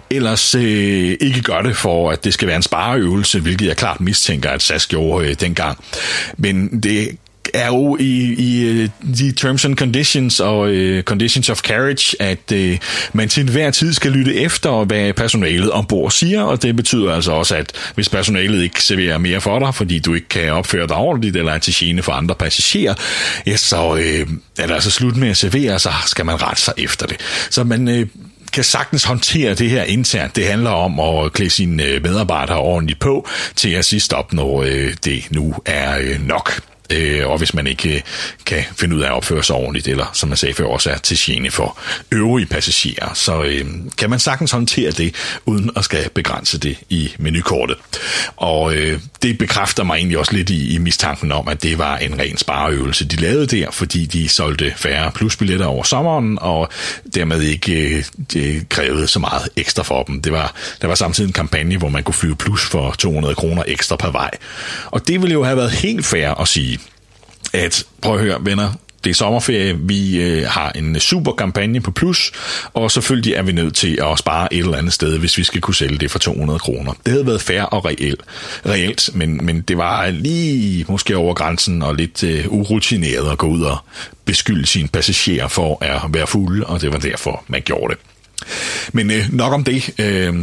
ellers 0.10 0.56
øh, 0.56 1.18
ikke 1.22 1.42
gør 1.42 1.62
det 1.62 1.78
for, 1.78 2.12
at 2.12 2.24
det 2.24 2.34
skal 2.34 2.48
være 2.48 2.58
en 2.58 2.64
spareøvelse, 2.64 3.40
hvilket 3.40 3.68
jeg 3.68 3.78
klart 3.78 4.02
mistænker, 4.02 4.50
at 4.50 4.62
SAS 4.62 4.88
gjorde 4.88 5.30
øh, 5.30 5.36
dengang. 5.40 5.78
Men 6.38 6.84
det 6.84 7.18
er 7.54 7.68
jo 7.68 7.98
i, 8.00 8.34
i 8.38 8.88
de 9.18 9.32
terms 9.32 9.66
and 9.66 9.76
conditions 9.76 10.40
og 10.40 10.60
uh, 10.60 11.02
conditions 11.02 11.50
of 11.50 11.62
carriage, 11.62 12.22
at 12.22 12.52
uh, 12.52 12.78
man 13.14 13.30
til 13.30 13.44
enhver 13.44 13.72
tid 13.72 13.94
skal 13.94 14.12
lytte 14.12 14.36
efter, 14.36 14.86
hvad 14.86 15.14
personalet 15.14 15.72
ombord 15.72 16.12
siger, 16.12 16.42
og 16.42 16.62
det 16.62 16.76
betyder 16.76 17.14
altså 17.14 17.32
også, 17.32 17.56
at 17.56 17.72
hvis 17.96 18.10
personalet 18.10 18.64
ikke 18.64 18.84
serverer 18.84 19.18
mere 19.18 19.42
for 19.42 19.60
dig, 19.60 19.76
fordi 19.76 20.00
du 20.00 20.14
ikke 20.14 20.30
kan 20.30 20.52
opføre 20.52 20.88
dig 20.88 20.96
ordentligt, 20.96 21.36
eller 21.36 21.52
er 21.52 21.58
til 21.58 21.74
gene 21.78 22.04
for 22.04 22.12
andre 22.12 22.36
passagerer, 22.36 22.94
ja, 23.46 23.58
så 23.58 23.90
uh, 23.92 24.00
er 24.00 24.68
det 24.68 24.72
altså 24.74 24.92
slut 24.92 25.16
med 25.16 25.30
at 25.30 25.38
servere, 25.38 25.80
så 25.80 25.92
skal 26.06 26.26
man 26.26 26.42
rette 26.42 26.62
sig 26.62 26.74
efter 26.78 27.08
det. 27.08 27.18
Så 27.50 27.64
man 27.64 27.88
uh, 27.88 28.08
kan 28.54 28.64
sagtens 28.64 29.04
håndtere 29.04 29.54
det 29.54 29.70
her 29.70 29.84
internt. 29.84 30.36
Det 30.36 30.48
handler 30.48 30.70
om 30.70 31.00
at 31.00 31.34
klæde 31.34 31.50
sine 31.50 32.00
medarbejdere 32.00 32.58
ordentligt 32.58 33.00
på, 33.00 33.28
til 33.56 33.70
at 33.70 33.86
sidst 33.86 34.14
opnå 34.14 34.64
det 35.04 35.28
nu 35.32 35.56
er 35.66 36.20
nok 36.20 36.73
øh, 36.90 37.30
og 37.30 37.38
hvis 37.38 37.54
man 37.54 37.68
ikke 37.68 37.96
øh, 37.96 38.02
kan 38.46 38.64
finde 38.76 38.96
ud 38.96 39.02
af 39.02 39.08
at 39.08 39.14
opføre 39.14 39.44
sig 39.44 39.56
ordentligt, 39.56 39.88
eller 39.88 40.06
som 40.14 40.30
jeg 40.30 40.38
sagde 40.38 40.54
før, 40.54 40.66
også 40.66 40.90
er 40.90 40.98
til 40.98 41.18
gene 41.20 41.52
for 41.52 41.80
øvrige 42.12 42.46
passagerer, 42.46 43.14
så 43.14 43.44
øh, 43.44 43.66
kan 43.98 44.10
man 44.10 44.20
sagtens 44.20 44.52
håndtere 44.52 44.92
det, 44.92 45.16
uden 45.46 45.72
at 45.76 45.84
skal 45.84 46.10
begrænse 46.10 46.60
det 46.60 46.78
i 46.90 47.16
menukortet. 47.18 47.78
Og 48.38 48.76
øh, 48.76 49.00
det 49.22 49.38
bekræfter 49.38 49.84
mig 49.84 49.96
egentlig 49.96 50.18
også 50.18 50.34
lidt 50.34 50.50
i, 50.50 50.76
i 50.76 50.78
mistanken 50.78 51.32
om, 51.32 51.48
at 51.48 51.64
det 51.64 51.78
var 51.78 51.98
en 51.98 52.20
ren 52.20 52.38
spareøvelse, 52.38 53.06
de 53.06 53.16
lavede 53.16 53.48
der, 53.48 53.72
fordi 53.72 54.06
de 54.06 54.30
solgte 54.30 54.74
færre 54.76 55.12
plusbilletter 55.12 55.66
over 55.66 55.84
sommeren, 55.84 56.38
og 56.42 56.70
dermed 57.16 57.42
ikke 57.42 57.74
øh, 57.74 58.04
det 58.34 58.70
krævede 58.70 59.08
så 59.08 59.20
meget 59.20 59.50
ekstra 59.56 59.84
for 59.84 60.04
dem. 60.04 60.22
Det 60.22 60.32
var, 60.32 60.56
der 60.82 60.88
var 60.88 60.96
samtidig 60.96 61.28
en 61.28 61.34
kampagne, 61.34 61.78
hvor 61.78 61.90
man 61.90 62.04
kunne 62.04 62.14
flyve 62.14 62.36
plus 62.36 62.66
for 62.66 62.92
200 62.92 63.36
kroner 63.36 63.64
ekstra 63.68 63.96
per 63.96 64.12
vej. 64.12 64.32
Og 64.86 65.08
det 65.08 65.22
ville 65.22 65.34
jo 65.34 65.44
have 65.44 65.58
været 65.58 65.72
helt 65.72 66.06
fair 66.06 66.30
at 66.30 66.48
sige, 66.48 66.73
at 67.54 67.86
prøv 68.02 68.14
at 68.16 68.22
høre, 68.22 68.46
venner, 68.46 68.72
det 69.04 69.10
er 69.10 69.14
sommerferie, 69.14 69.78
vi 69.80 70.22
øh, 70.22 70.48
har 70.48 70.72
en 70.72 71.00
super 71.00 71.32
kampagne 71.32 71.82
på 71.82 71.92
plus, 71.92 72.32
og 72.74 72.92
selvfølgelig 72.92 73.34
er 73.34 73.42
vi 73.42 73.52
nødt 73.52 73.76
til 73.76 74.00
at 74.02 74.20
spare 74.20 74.54
et 74.54 74.60
eller 74.60 74.78
andet 74.78 74.94
sted, 74.94 75.18
hvis 75.20 75.38
vi 75.38 75.44
skal 75.44 75.62
kunne 75.62 75.76
sælge 75.76 75.98
det 75.98 76.12
for 76.12 76.20
200 76.20 76.60
kroner. 76.60 76.94
Det 77.06 77.12
havde 77.12 77.26
været 77.26 77.42
fair 77.42 77.62
og 77.62 77.86
reelt, 77.86 78.22
reelt 78.66 79.10
men, 79.14 79.46
men 79.46 79.62
det 79.62 79.78
var 79.78 80.10
lige 80.10 80.86
måske 80.90 81.18
over 81.18 81.34
grænsen 81.34 81.82
og 81.82 81.96
lidt 81.96 82.24
øh, 82.24 82.46
urutineret 82.48 83.32
at 83.32 83.38
gå 83.38 83.48
ud 83.48 83.62
og 83.62 83.78
beskylde 84.26 84.66
sine 84.66 84.88
passagerer 84.88 85.48
for 85.48 85.84
at 85.84 86.02
være 86.10 86.28
fulde, 86.28 86.66
og 86.66 86.82
det 86.82 86.94
var 86.94 87.00
derfor, 87.00 87.44
man 87.48 87.62
gjorde 87.62 87.94
det. 87.94 88.02
Men 88.94 89.12
øh, 89.12 89.26
nok 89.32 89.54
om 89.54 89.64
det. 89.64 90.00
Øh, 90.00 90.36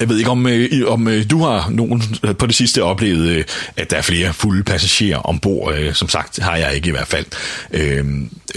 jeg 0.00 0.08
ved 0.08 0.18
ikke, 0.18 0.30
om, 0.30 0.46
øh, 0.46 0.70
om 0.86 1.08
øh, 1.08 1.30
du 1.30 1.42
har 1.42 1.70
nogen 1.70 2.02
øh, 2.24 2.36
på 2.36 2.46
det 2.46 2.54
sidste 2.54 2.82
oplevet, 2.82 3.28
øh, 3.28 3.44
at 3.76 3.90
der 3.90 3.96
er 3.96 4.02
flere 4.02 4.32
fulde 4.32 4.62
passagerer 4.62 5.18
ombord. 5.18 5.74
Øh, 5.74 5.94
som 5.94 6.08
sagt 6.08 6.38
har 6.38 6.56
jeg 6.56 6.74
ikke 6.74 6.88
i 6.88 6.90
hvert 6.90 7.06
fald. 7.06 7.26
Øh, 7.72 8.04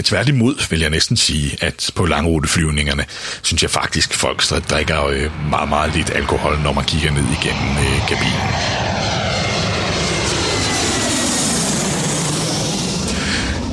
tværtimod 0.04 0.70
vil 0.70 0.80
jeg 0.80 0.90
næsten 0.90 1.16
sige, 1.16 1.56
at 1.60 1.90
på 1.94 2.06
langruteflyvningerne, 2.06 3.04
synes 3.42 3.62
jeg 3.62 3.70
faktisk, 3.70 4.14
folk 4.14 4.42
drikker 4.70 5.06
øh, 5.06 5.50
meget, 5.50 5.68
meget 5.68 5.96
lidt 5.96 6.10
alkohol, 6.10 6.58
når 6.64 6.72
man 6.72 6.84
kigger 6.84 7.10
ned 7.10 7.24
igennem 7.42 7.70
øh, 7.78 8.08
kabinen. 8.08 8.50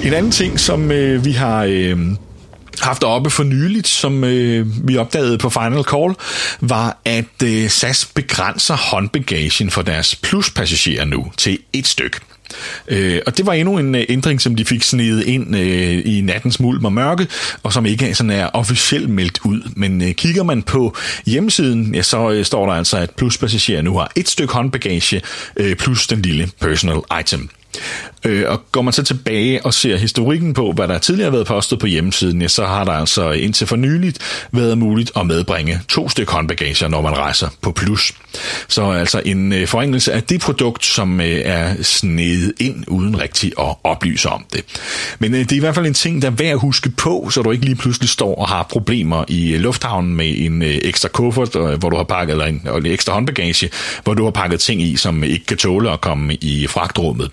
En 0.03 0.13
anden 0.13 0.31
ting, 0.31 0.59
som 0.59 0.91
øh, 0.91 1.25
vi 1.25 1.31
har... 1.31 1.63
Øh, 1.69 1.97
haft 2.79 3.03
oppe 3.03 3.29
for 3.29 3.43
nyligt, 3.43 3.87
som 3.87 4.23
øh, 4.23 4.87
vi 4.87 4.97
opdagede 4.97 5.37
på 5.37 5.49
Final 5.49 5.83
Call, 5.83 6.15
var, 6.59 6.97
at 7.05 7.43
øh, 7.43 7.69
SAS 7.69 8.05
begrænser 8.05 8.75
håndbagagen 8.75 9.71
for 9.71 9.81
deres 9.81 10.15
pluspassagerer 10.15 11.05
nu 11.05 11.31
til 11.37 11.57
et 11.73 11.87
stykke. 11.87 12.19
Øh, 12.87 13.21
og 13.25 13.37
det 13.37 13.45
var 13.45 13.53
endnu 13.53 13.77
en 13.77 13.95
øh, 13.95 14.05
ændring, 14.09 14.41
som 14.41 14.55
de 14.55 14.65
fik 14.65 14.83
snedet 14.83 15.23
ind 15.23 15.55
øh, 15.55 16.01
i 16.05 16.21
nattens 16.21 16.59
mulm 16.59 16.85
og 16.85 16.93
mørke, 16.93 17.27
og 17.63 17.73
som 17.73 17.85
ikke 17.85 18.15
sådan 18.15 18.29
er 18.29 18.47
officielt 18.53 19.09
meldt 19.09 19.39
ud. 19.43 19.61
Men 19.75 20.01
øh, 20.01 20.11
kigger 20.11 20.43
man 20.43 20.63
på 20.63 20.95
hjemmesiden, 21.25 21.95
ja, 21.95 22.01
så 22.01 22.29
øh, 22.29 22.45
står 22.45 22.65
der 22.65 22.73
altså, 22.73 22.97
at 22.97 23.09
pluspassagerer 23.09 23.81
nu 23.81 23.97
har 23.97 24.11
et 24.15 24.29
stykke 24.29 24.53
håndbagage 24.53 25.21
øh, 25.57 25.75
plus 25.75 26.07
den 26.07 26.21
lille 26.21 26.49
personal 26.59 26.99
item. 27.19 27.49
Øh, 28.25 28.43
og 28.47 28.63
går 28.71 28.81
man 28.81 28.93
så 28.93 29.03
tilbage 29.03 29.65
og 29.65 29.73
ser 29.73 29.97
historikken 29.97 30.53
på, 30.53 30.71
hvad 30.71 30.87
der 30.87 30.97
tidligere 30.97 31.25
har 31.25 31.31
været 31.31 31.47
postet 31.47 31.79
på 31.79 31.87
hjemmesiden, 31.87 32.41
ja, 32.41 32.47
så 32.47 32.65
har 32.65 32.83
der 32.83 32.91
altså 32.91 33.31
indtil 33.31 33.67
for 33.67 33.75
nyligt 33.75 34.19
været 34.51 34.77
muligt 34.77 35.11
at 35.15 35.25
medbringe 35.25 35.79
to 35.87 36.09
stykker 36.09 36.33
håndbagager, 36.33 36.87
når 36.87 37.01
man 37.01 37.17
rejser 37.17 37.47
på 37.61 37.71
plus. 37.71 38.13
Så 38.67 38.91
altså 38.91 39.21
en 39.25 39.53
øh, 39.53 39.67
forringelse 39.67 40.13
af 40.13 40.23
det 40.23 40.41
produkt, 40.41 40.85
som 40.85 41.21
øh, 41.21 41.41
er 41.45 41.83
snedet 41.83 42.53
ind 42.59 42.83
uden 42.87 43.21
rigtig 43.21 43.51
at 43.59 43.75
oplyse 43.83 44.29
om 44.29 44.45
det. 44.53 44.63
Men 45.19 45.33
øh, 45.33 45.39
det 45.39 45.51
er 45.51 45.55
i 45.55 45.59
hvert 45.59 45.75
fald 45.75 45.85
en 45.85 45.93
ting, 45.93 46.21
der 46.21 46.27
er 46.27 46.31
værd 46.31 46.51
at 46.51 46.59
huske 46.59 46.89
på, 46.89 47.29
så 47.29 47.41
du 47.41 47.51
ikke 47.51 47.65
lige 47.65 47.75
pludselig 47.75 48.09
står 48.09 48.35
og 48.35 48.47
har 48.47 48.63
problemer 48.63 49.25
i 49.27 49.53
øh, 49.53 49.59
lufthavnen 49.59 50.15
med 50.15 50.33
en 50.37 50.61
øh, 50.61 50.79
ekstra 50.83 51.09
kuffert, 51.09 51.55
øh, 51.55 51.79
hvor 51.79 51.89
du 51.89 51.97
har 51.97 52.03
pakket, 52.03 52.31
eller 52.31 52.45
en, 52.45 52.67
en 52.77 52.85
ekstra 52.85 53.13
håndbagage, 53.13 53.69
hvor 54.03 54.13
du 54.13 54.23
har 54.23 54.31
pakket 54.31 54.59
ting 54.59 54.81
i, 54.81 54.95
som 54.95 55.23
ikke 55.23 55.45
kan 55.45 55.57
tåle 55.57 55.91
at 55.91 56.01
komme 56.01 56.35
i 56.35 56.67
fragtrummet. 56.67 57.31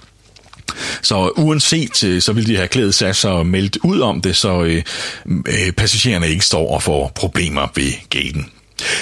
Så 1.03 1.33
uanset, 1.37 2.05
øh, 2.05 2.23
så 2.23 2.33
vil 2.33 2.47
de 2.47 2.57
have 2.57 2.69
klædet 2.69 2.95
sig 2.95 3.17
så 3.17 3.43
meldt 3.43 3.77
ud 3.85 4.01
om 4.01 4.21
det, 4.21 4.37
så 4.37 4.63
øh, 4.63 4.83
øh 5.27 5.73
passagererne 5.77 6.29
ikke 6.29 6.45
står 6.45 6.75
og 6.75 6.83
får 6.83 7.13
problemer 7.15 7.69
ved 7.75 7.93
gaten. 8.11 8.47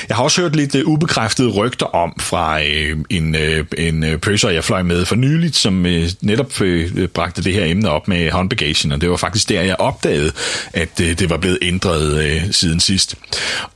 Jeg 0.08 0.16
har 0.16 0.24
også 0.24 0.40
hørt 0.40 0.56
lidt 0.56 0.74
uh, 0.74 0.80
ubekræftede 0.92 1.48
rygter 1.48 1.86
om 1.86 2.12
fra 2.20 2.58
uh, 2.58 3.00
en, 3.10 3.34
uh, 3.34 3.66
en 3.78 4.04
uh, 4.04 4.16
pøser, 4.16 4.50
jeg 4.50 4.64
fløj 4.64 4.82
med 4.82 5.04
for 5.04 5.16
nyligt, 5.16 5.56
som 5.56 5.84
uh, 5.84 5.92
netop 6.20 6.60
uh, 6.60 7.06
bragte 7.14 7.42
det 7.44 7.52
her 7.52 7.64
emne 7.64 7.90
op 7.90 8.08
med 8.08 8.30
håndbagagen, 8.30 8.92
og 8.92 9.00
det 9.00 9.10
var 9.10 9.16
faktisk 9.16 9.48
der, 9.48 9.62
jeg 9.62 9.76
opdagede, 9.78 10.32
at 10.72 11.00
uh, 11.00 11.06
det 11.06 11.30
var 11.30 11.36
blevet 11.36 11.58
ændret 11.62 12.24
uh, 12.24 12.50
siden 12.50 12.80
sidst. 12.80 13.14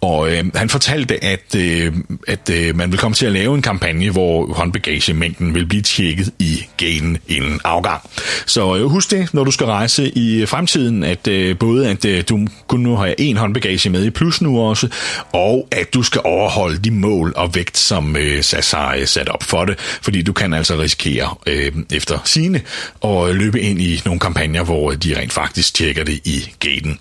Og 0.00 0.19
uh, 0.19 0.54
han 0.54 0.69
fortalte, 0.69 1.25
at, 1.25 1.54
uh, 1.54 1.95
at 2.28 2.50
uh, 2.50 2.76
man 2.76 2.90
vil 2.90 2.99
komme 2.99 3.14
til 3.14 3.26
at 3.26 3.33
lave 3.33 3.54
en 3.54 3.62
kampagne, 3.62 4.11
hvor 4.11 4.52
håndbagagemængden 4.52 5.54
vil 5.54 5.66
blive 5.66 5.83
tjekket 5.83 6.30
i 6.38 6.64
gaten 6.76 7.19
inden 7.28 7.61
afgang. 7.64 8.11
Så 8.47 8.64
uh, 8.64 8.90
husk 8.90 9.11
det, 9.11 9.35
når 9.35 9.45
du 9.45 9.50
skal 9.50 9.66
rejse 9.66 10.09
i 10.09 10.47
fremtiden, 10.47 11.04
at 11.04 11.28
uh, 11.28 11.59
både 11.59 11.88
at 11.88 12.04
uh, 12.04 12.21
du 12.28 12.47
kun 12.66 12.80
nu 12.80 12.97
har 12.97 13.14
en 13.19 13.37
håndbagage 13.37 13.90
med 13.90 14.04
i 14.04 14.11
plus 14.11 14.42
nu 14.42 14.61
også, 14.61 14.88
og 15.33 15.69
at 15.71 15.89
du 15.94 16.02
skal 16.02 16.20
overholde 16.25 16.78
de 16.78 16.90
mål 16.90 17.32
og 17.37 17.54
vægt, 17.54 17.78
som 17.78 18.16
øh, 18.16 18.42
SAS 18.42 18.70
har 18.70 19.04
sat 19.04 19.28
op 19.28 19.42
for 19.42 19.64
det, 19.64 19.78
fordi 19.78 20.23
du 20.23 20.32
kan 20.32 20.54
altså 20.54 20.78
risikere 20.78 21.35
øh, 21.47 21.73
efter 21.92 22.18
sine 22.25 22.62
at 23.04 23.35
løbe 23.35 23.61
ind 23.61 23.80
i 23.80 24.02
nogle 24.04 24.20
kampagner, 24.20 24.64
hvor 24.64 24.90
de 24.90 25.18
rent 25.18 25.32
faktisk 25.32 25.75
tjekker 25.75 26.04
det 26.04 26.20
i 26.25 26.54
gaten. 26.59 26.99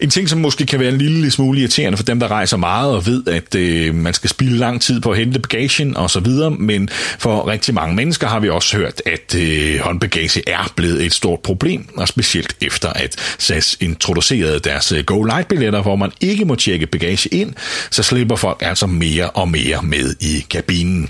En 0.00 0.10
ting, 0.10 0.28
som 0.28 0.38
måske 0.38 0.66
kan 0.66 0.80
være 0.80 0.88
en 0.88 0.98
lille 0.98 1.30
smule 1.30 1.60
irriterende 1.60 1.96
for 1.96 2.04
dem, 2.04 2.20
der 2.20 2.28
rejser 2.28 2.56
meget 2.56 2.94
og 2.94 3.06
ved, 3.06 3.26
at 3.26 3.54
øh, 3.54 3.94
man 3.94 4.14
skal 4.14 4.30
spille 4.30 4.58
lang 4.58 4.82
tid 4.82 5.00
på 5.00 5.10
at 5.10 5.18
hente 5.18 5.40
bagagen 5.40 5.96
og 5.96 6.10
så 6.10 6.20
videre, 6.20 6.50
men 6.50 6.88
for 7.18 7.48
rigtig 7.48 7.74
mange 7.74 7.96
mennesker 7.96 8.26
har 8.26 8.40
vi 8.40 8.48
også 8.48 8.76
hørt, 8.76 9.02
at 9.06 9.34
øh, 9.34 9.80
håndbagage 9.80 10.42
er 10.46 10.72
blevet 10.76 11.06
et 11.06 11.14
stort 11.14 11.40
problem, 11.40 11.88
og 11.96 12.08
specielt 12.08 12.56
efter 12.60 12.88
at 12.88 13.34
SAS 13.38 13.76
introducerede 13.80 14.60
deres 14.60 14.92
øh, 14.92 15.04
Go 15.04 15.22
Light 15.22 15.48
billetter, 15.48 15.82
hvor 15.82 15.96
man 15.96 16.12
ikke 16.20 16.44
må 16.44 16.54
tjekke 16.54 16.86
bagage 16.86 17.28
ind, 17.28 17.54
så 17.90 18.02
slipper 18.02 18.36
folk 18.36 18.58
altså 18.60 18.86
mere 18.86 19.30
og 19.30 19.48
mere 19.48 19.82
med 19.82 20.14
i 20.20 20.46
kabinen. 20.50 21.08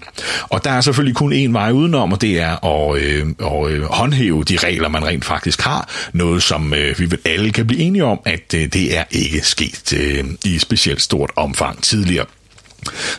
Og 0.49 0.65
der 0.65 0.71
er 0.71 0.81
selvfølgelig 0.81 1.17
kun 1.17 1.33
én 1.33 1.53
vej 1.53 1.71
udenom, 1.71 2.13
og 2.13 2.21
det 2.21 2.41
er 2.41 2.65
at, 2.65 3.03
øh, 3.03 3.27
at 3.41 3.71
øh, 3.71 3.83
håndhæve 3.83 4.45
de 4.45 4.57
regler, 4.57 4.89
man 4.89 5.07
rent 5.07 5.25
faktisk 5.25 5.61
har. 5.61 5.91
Noget, 6.13 6.43
som 6.43 6.75
øh, 6.75 6.99
vi 6.99 7.11
vel 7.11 7.19
alle 7.25 7.53
kan 7.53 7.67
blive 7.67 7.81
enige 7.81 8.05
om, 8.05 8.22
at 8.25 8.55
øh, 8.55 8.69
det 8.73 8.83
det 8.83 8.99
er 8.99 9.05
ikke 9.11 9.41
sket 9.41 9.93
øh, 9.93 10.25
i 10.45 10.59
specielt 10.59 11.03
stort 11.03 11.31
omfang 11.37 11.83
tidligere. 11.83 12.27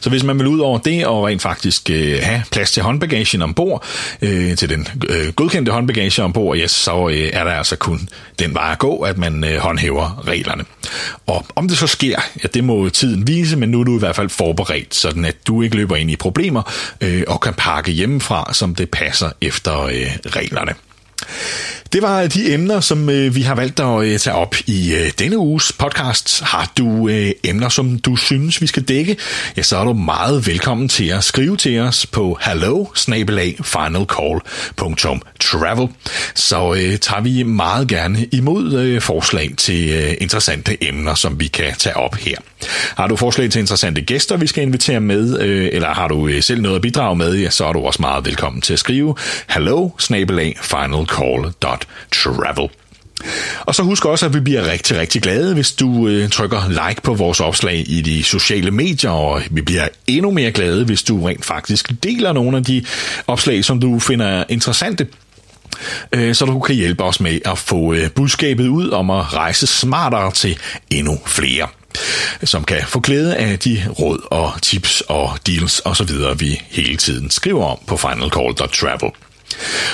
Så 0.01 0.09
hvis 0.09 0.23
man 0.23 0.39
vil 0.39 0.47
ud 0.47 0.59
over 0.59 0.77
det 0.77 1.05
og 1.05 1.23
rent 1.23 1.41
faktisk 1.41 1.89
øh, 1.89 2.19
have 2.21 2.43
plads 2.51 2.71
til 2.71 2.83
håndbagagen 2.83 3.41
ombord, 3.41 3.85
øh, 4.21 4.57
til 4.57 4.69
den 4.69 4.87
øh, 5.09 5.33
godkendte 5.33 5.71
håndbagage 5.71 6.23
ombord, 6.23 6.57
ja, 6.57 6.67
så 6.67 7.09
øh, 7.09 7.29
er 7.33 7.43
der 7.43 7.51
altså 7.51 7.75
kun 7.75 8.09
den 8.39 8.53
vej 8.53 8.71
at 8.71 8.79
gå, 8.79 8.97
at 8.97 9.17
man 9.17 9.43
øh, 9.43 9.57
håndhæver 9.57 10.27
reglerne. 10.27 10.65
Og 11.27 11.45
om 11.55 11.67
det 11.67 11.77
så 11.77 11.87
sker, 11.87 12.19
ja, 12.43 12.47
det 12.53 12.63
må 12.63 12.89
tiden 12.89 13.27
vise, 13.27 13.57
men 13.57 13.69
nu 13.69 13.79
er 13.79 13.83
du 13.83 13.95
i 13.95 13.99
hvert 13.99 14.15
fald 14.15 14.29
forberedt, 14.29 14.95
sådan 14.95 15.25
at 15.25 15.47
du 15.47 15.61
ikke 15.61 15.75
løber 15.75 15.95
ind 15.95 16.11
i 16.11 16.15
problemer 16.15 16.71
øh, 17.01 17.23
og 17.27 17.41
kan 17.41 17.53
pakke 17.53 17.91
hjemmefra, 17.91 18.53
som 18.53 18.75
det 18.75 18.89
passer 18.89 19.31
efter 19.41 19.81
øh, 19.81 20.07
reglerne. 20.25 20.73
Det 21.93 22.01
var 22.01 22.27
de 22.27 22.53
emner, 22.53 22.79
som 22.79 23.09
øh, 23.09 23.35
vi 23.35 23.41
har 23.41 23.55
valgt 23.55 23.79
at 23.79 24.03
øh, 24.03 24.19
tage 24.19 24.35
op 24.35 24.55
i 24.65 24.93
øh, 24.93 25.11
denne 25.19 25.37
uges 25.37 25.71
podcast. 25.71 26.41
Har 26.41 26.71
du 26.77 27.09
emner, 27.43 27.69
som 27.69 27.99
du 27.99 28.15
synes, 28.15 28.61
vi 28.61 28.67
skal 28.67 28.83
dække, 28.83 29.17
ja, 29.57 29.61
så 29.61 29.77
er 29.77 29.83
du 29.83 29.93
meget 29.93 30.47
velkommen 30.47 30.89
til 30.89 31.07
at 31.07 31.23
skrive 31.23 31.57
til 31.57 31.79
os 31.79 32.05
på 32.05 32.37
hello 32.41 32.85
finalcall.travel. 32.95 35.87
Så 36.35 36.73
øh, 36.73 36.97
tager 36.97 37.21
vi 37.21 37.43
meget 37.43 37.87
gerne 37.87 38.27
imod 38.31 38.73
øh, 38.73 39.01
forslag 39.01 39.51
til 39.57 39.89
øh, 39.89 40.13
interessante 40.21 40.87
emner, 40.87 41.15
som 41.15 41.39
vi 41.39 41.47
kan 41.47 41.73
tage 41.77 41.97
op 41.97 42.15
her. 42.15 42.37
Har 42.97 43.07
du 43.07 43.15
forslag 43.15 43.51
til 43.51 43.59
interessante 43.59 44.01
gæster, 44.01 44.37
vi 44.37 44.47
skal 44.47 44.63
invitere 44.63 44.99
med, 44.99 45.39
øh, 45.39 45.69
eller 45.71 45.87
har 45.87 46.07
du 46.07 46.27
øh, 46.27 46.43
selv 46.43 46.61
noget 46.61 46.75
at 46.75 46.81
bidrage 46.81 47.15
med, 47.15 47.37
ja, 47.37 47.49
så 47.49 47.65
er 47.65 47.73
du 47.73 47.79
også 47.79 48.01
meget 48.01 48.25
velkommen 48.25 48.61
til 48.61 48.73
at 48.73 48.79
skrive 48.79 49.15
hello 49.49 49.89
travel. 52.11 52.69
Og 53.59 53.75
så 53.75 53.83
husk 53.83 54.05
også, 54.05 54.25
at 54.25 54.33
vi 54.33 54.39
bliver 54.39 54.71
rigtig, 54.71 54.97
rigtig 54.97 55.21
glade, 55.21 55.53
hvis 55.53 55.71
du 55.71 56.07
øh, 56.07 56.29
trykker 56.29 56.87
like 56.87 57.01
på 57.01 57.13
vores 57.13 57.39
opslag 57.39 57.83
i 57.87 58.01
de 58.01 58.23
sociale 58.23 58.71
medier, 58.71 59.11
og 59.11 59.41
vi 59.51 59.61
bliver 59.61 59.87
endnu 60.07 60.31
mere 60.31 60.51
glade, 60.51 60.85
hvis 60.85 61.03
du 61.03 61.25
rent 61.25 61.45
faktisk 61.45 61.91
deler 62.03 62.33
nogle 62.33 62.57
af 62.57 62.63
de 62.63 62.85
opslag, 63.27 63.65
som 63.65 63.79
du 63.79 63.99
finder 63.99 64.43
interessante 64.49 65.07
øh, 66.11 66.35
så 66.35 66.45
du 66.45 66.59
kan 66.59 66.75
hjælpe 66.75 67.03
os 67.03 67.19
med 67.19 67.39
at 67.45 67.57
få 67.57 67.93
øh, 67.93 68.11
budskabet 68.11 68.67
ud 68.67 68.89
om 68.89 69.09
at 69.09 69.33
rejse 69.33 69.67
smartere 69.67 70.31
til 70.31 70.57
endnu 70.89 71.19
flere 71.25 71.67
som 72.43 72.63
kan 72.63 72.81
få 72.87 72.99
glæde 72.99 73.35
af 73.35 73.59
de 73.59 73.85
råd 73.99 74.27
og 74.31 74.51
tips 74.61 75.01
og 75.01 75.37
deals 75.47 75.81
osv., 75.85 76.09
vi 76.39 76.61
hele 76.69 76.97
tiden 76.97 77.29
skriver 77.29 77.65
om 77.65 77.79
på 77.87 77.97
finalcall.travel. 77.97 79.11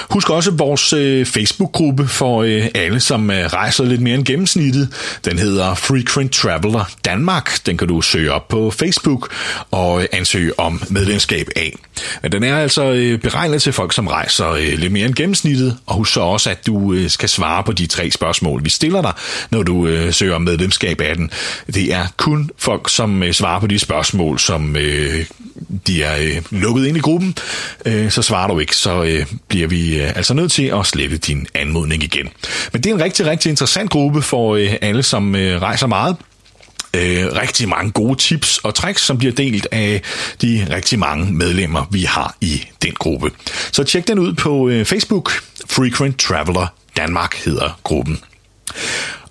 Husk 0.10 0.30
også 0.30 0.51
vores 0.51 0.94
øh, 0.94 1.25
Facebook-gruppe 1.25 2.08
for 2.08 2.44
øh, 2.44 2.68
alle, 2.75 3.00
som 3.00 3.32
øh, 3.32 3.46
rejser 3.46 3.84
lidt 3.84 4.01
mere 4.01 4.16
end 4.16 4.25
gennemsnittet. 4.25 4.89
Den 5.25 5.39
hedder 5.39 5.75
Frequent 5.75 6.32
Traveler 6.32 6.89
Danmark. 7.06 7.66
Den 7.66 7.78
kan 7.78 7.88
du 7.88 8.01
søge 8.01 8.32
op 8.32 8.48
på 8.48 8.72
Facebook 8.72 9.34
og 9.72 10.01
øh, 10.01 10.08
ansøge 10.12 10.60
om 10.60 10.82
medlemskab 10.89 11.48
af. 11.56 11.75
Men 12.22 12.32
den 12.32 12.44
er 12.44 12.58
altså 12.58 12.84
øh, 12.84 13.20
beregnet 13.20 13.62
til 13.62 13.74
folk, 13.74 13.94
som 13.94 14.08
rejser 14.08 14.50
øh, 14.50 14.74
lidt 14.78 14.92
mere 14.92 15.06
end 15.06 15.16
gennemsnittet. 15.16 15.78
Og 15.86 15.96
husk 15.96 16.13
så 16.13 16.22
også, 16.22 16.50
at 16.50 16.68
du 16.68 16.94
øh, 16.94 17.10
skal 17.10 17.30
svare 17.30 17.63
på 17.63 17.72
de 17.72 17.88
tre 17.88 18.12
spørgsmål, 18.12 18.63
vi 18.63 18.70
stiller 18.70 19.01
dig, 19.01 19.13
når 19.50 19.63
du 19.63 19.88
øh, 19.88 20.13
søger 20.13 20.36
om 20.36 20.42
medlemskab 20.42 21.01
af 21.01 21.16
den. 21.16 21.32
Det 21.74 21.94
er 21.94 22.08
kun 22.18 22.50
folk, 22.58 22.89
som 22.89 23.24
øh, 23.24 23.34
svarer 23.34 23.60
på 23.60 23.68
de 23.68 23.80
spørgsmål, 23.80 24.39
som 24.39 24.75
øh, 24.75 25.25
de 25.88 26.04
er 26.04 26.18
øh, 26.20 26.42
lukket 26.62 26.86
ind 26.86 26.98
i 26.98 27.00
gruppen. 27.00 27.36
Øh, 27.86 28.12
så 28.12 28.22
svarer 28.22 28.48
du 28.48 28.60
ikke, 28.60 28.75
så 28.75 29.04
øh, 29.04 29.25
bliver 29.50 29.68
vi 29.68 30.01
øh, 30.01 30.12
altså 30.15 30.34
nødt 30.34 30.51
til 30.51 30.63
at 30.63 30.86
slette 30.86 31.18
din 31.18 31.48
anmodning 31.53 32.03
igen. 32.03 32.29
Men 32.74 32.84
det 32.84 32.89
er 32.89 32.96
en 32.96 33.01
rigtig, 33.01 33.25
rigtig 33.25 33.50
interessant 33.50 33.89
gruppe 33.89 34.22
for 34.22 34.56
øh, 34.56 34.75
alle, 34.82 35.03
som 35.03 35.36
øh, 35.36 35.62
rejser 35.62 35.88
meget. 35.88 36.15
Øh, 36.94 37.25
rigtig 37.36 37.70
mange 37.70 37.91
gode 37.91 38.15
tips 38.15 38.58
og 38.58 38.75
tricks, 38.75 39.01
som 39.01 39.18
bliver 39.18 39.34
delt 39.34 39.68
af 39.72 40.01
de 40.41 40.68
rigtig 40.70 41.00
mange 41.00 41.34
medlemmer, 41.34 41.86
vi 41.91 42.03
har 42.03 42.36
i 42.41 42.63
den 42.84 42.94
gruppe. 42.94 43.32
Så 43.72 43.84
tjek 43.84 44.08
den 44.08 44.20
ud 44.20 44.34
på 44.34 44.70
øh, 44.70 44.86
Facebook. 44.86 45.32
Frequent 45.70 46.20
Traveler 46.20 46.68
Danmark 46.98 47.36
hedder 47.46 47.79
gruppen. 47.84 48.20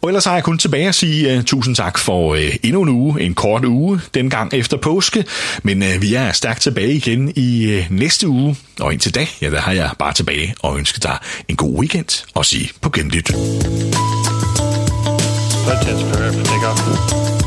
Og 0.03 0.09
ellers 0.09 0.25
har 0.25 0.35
jeg 0.35 0.45
kun 0.45 0.59
tilbage 0.59 0.89
at 0.89 0.95
sige 0.95 1.37
uh, 1.37 1.45
tusind 1.45 1.77
tak 1.77 1.99
for 1.99 2.33
uh, 2.33 2.41
endnu 2.63 2.83
en 2.83 2.89
uge, 2.89 3.21
en 3.21 3.35
kort 3.35 3.65
uge, 3.65 4.01
den 4.15 4.31
gang 4.31 4.55
efter 4.55 4.77
påske. 4.77 5.25
Men 5.63 5.83
uh, 5.83 6.03
vi 6.03 6.15
er 6.15 6.33
stærkt 6.33 6.63
tilbage 6.63 6.93
igen 6.93 7.33
i 7.37 7.79
uh, 7.79 7.85
næste 7.91 8.29
uge. 8.29 8.57
Og 8.81 8.93
indtil 8.93 9.15
da, 9.15 9.27
ja, 9.43 9.51
der 9.51 9.61
har 9.61 9.73
jeg 9.73 9.91
bare 9.99 10.13
tilbage 10.13 10.55
og 10.61 10.79
ønsker 10.79 11.01
dig 11.01 11.19
en 11.49 11.57
god 11.57 11.79
weekend 11.79 12.27
og 12.35 12.47
sige 12.47 12.71
på 12.81 12.91
genlyt. 12.91 13.31
Take 16.45 16.67
off. 16.67 17.38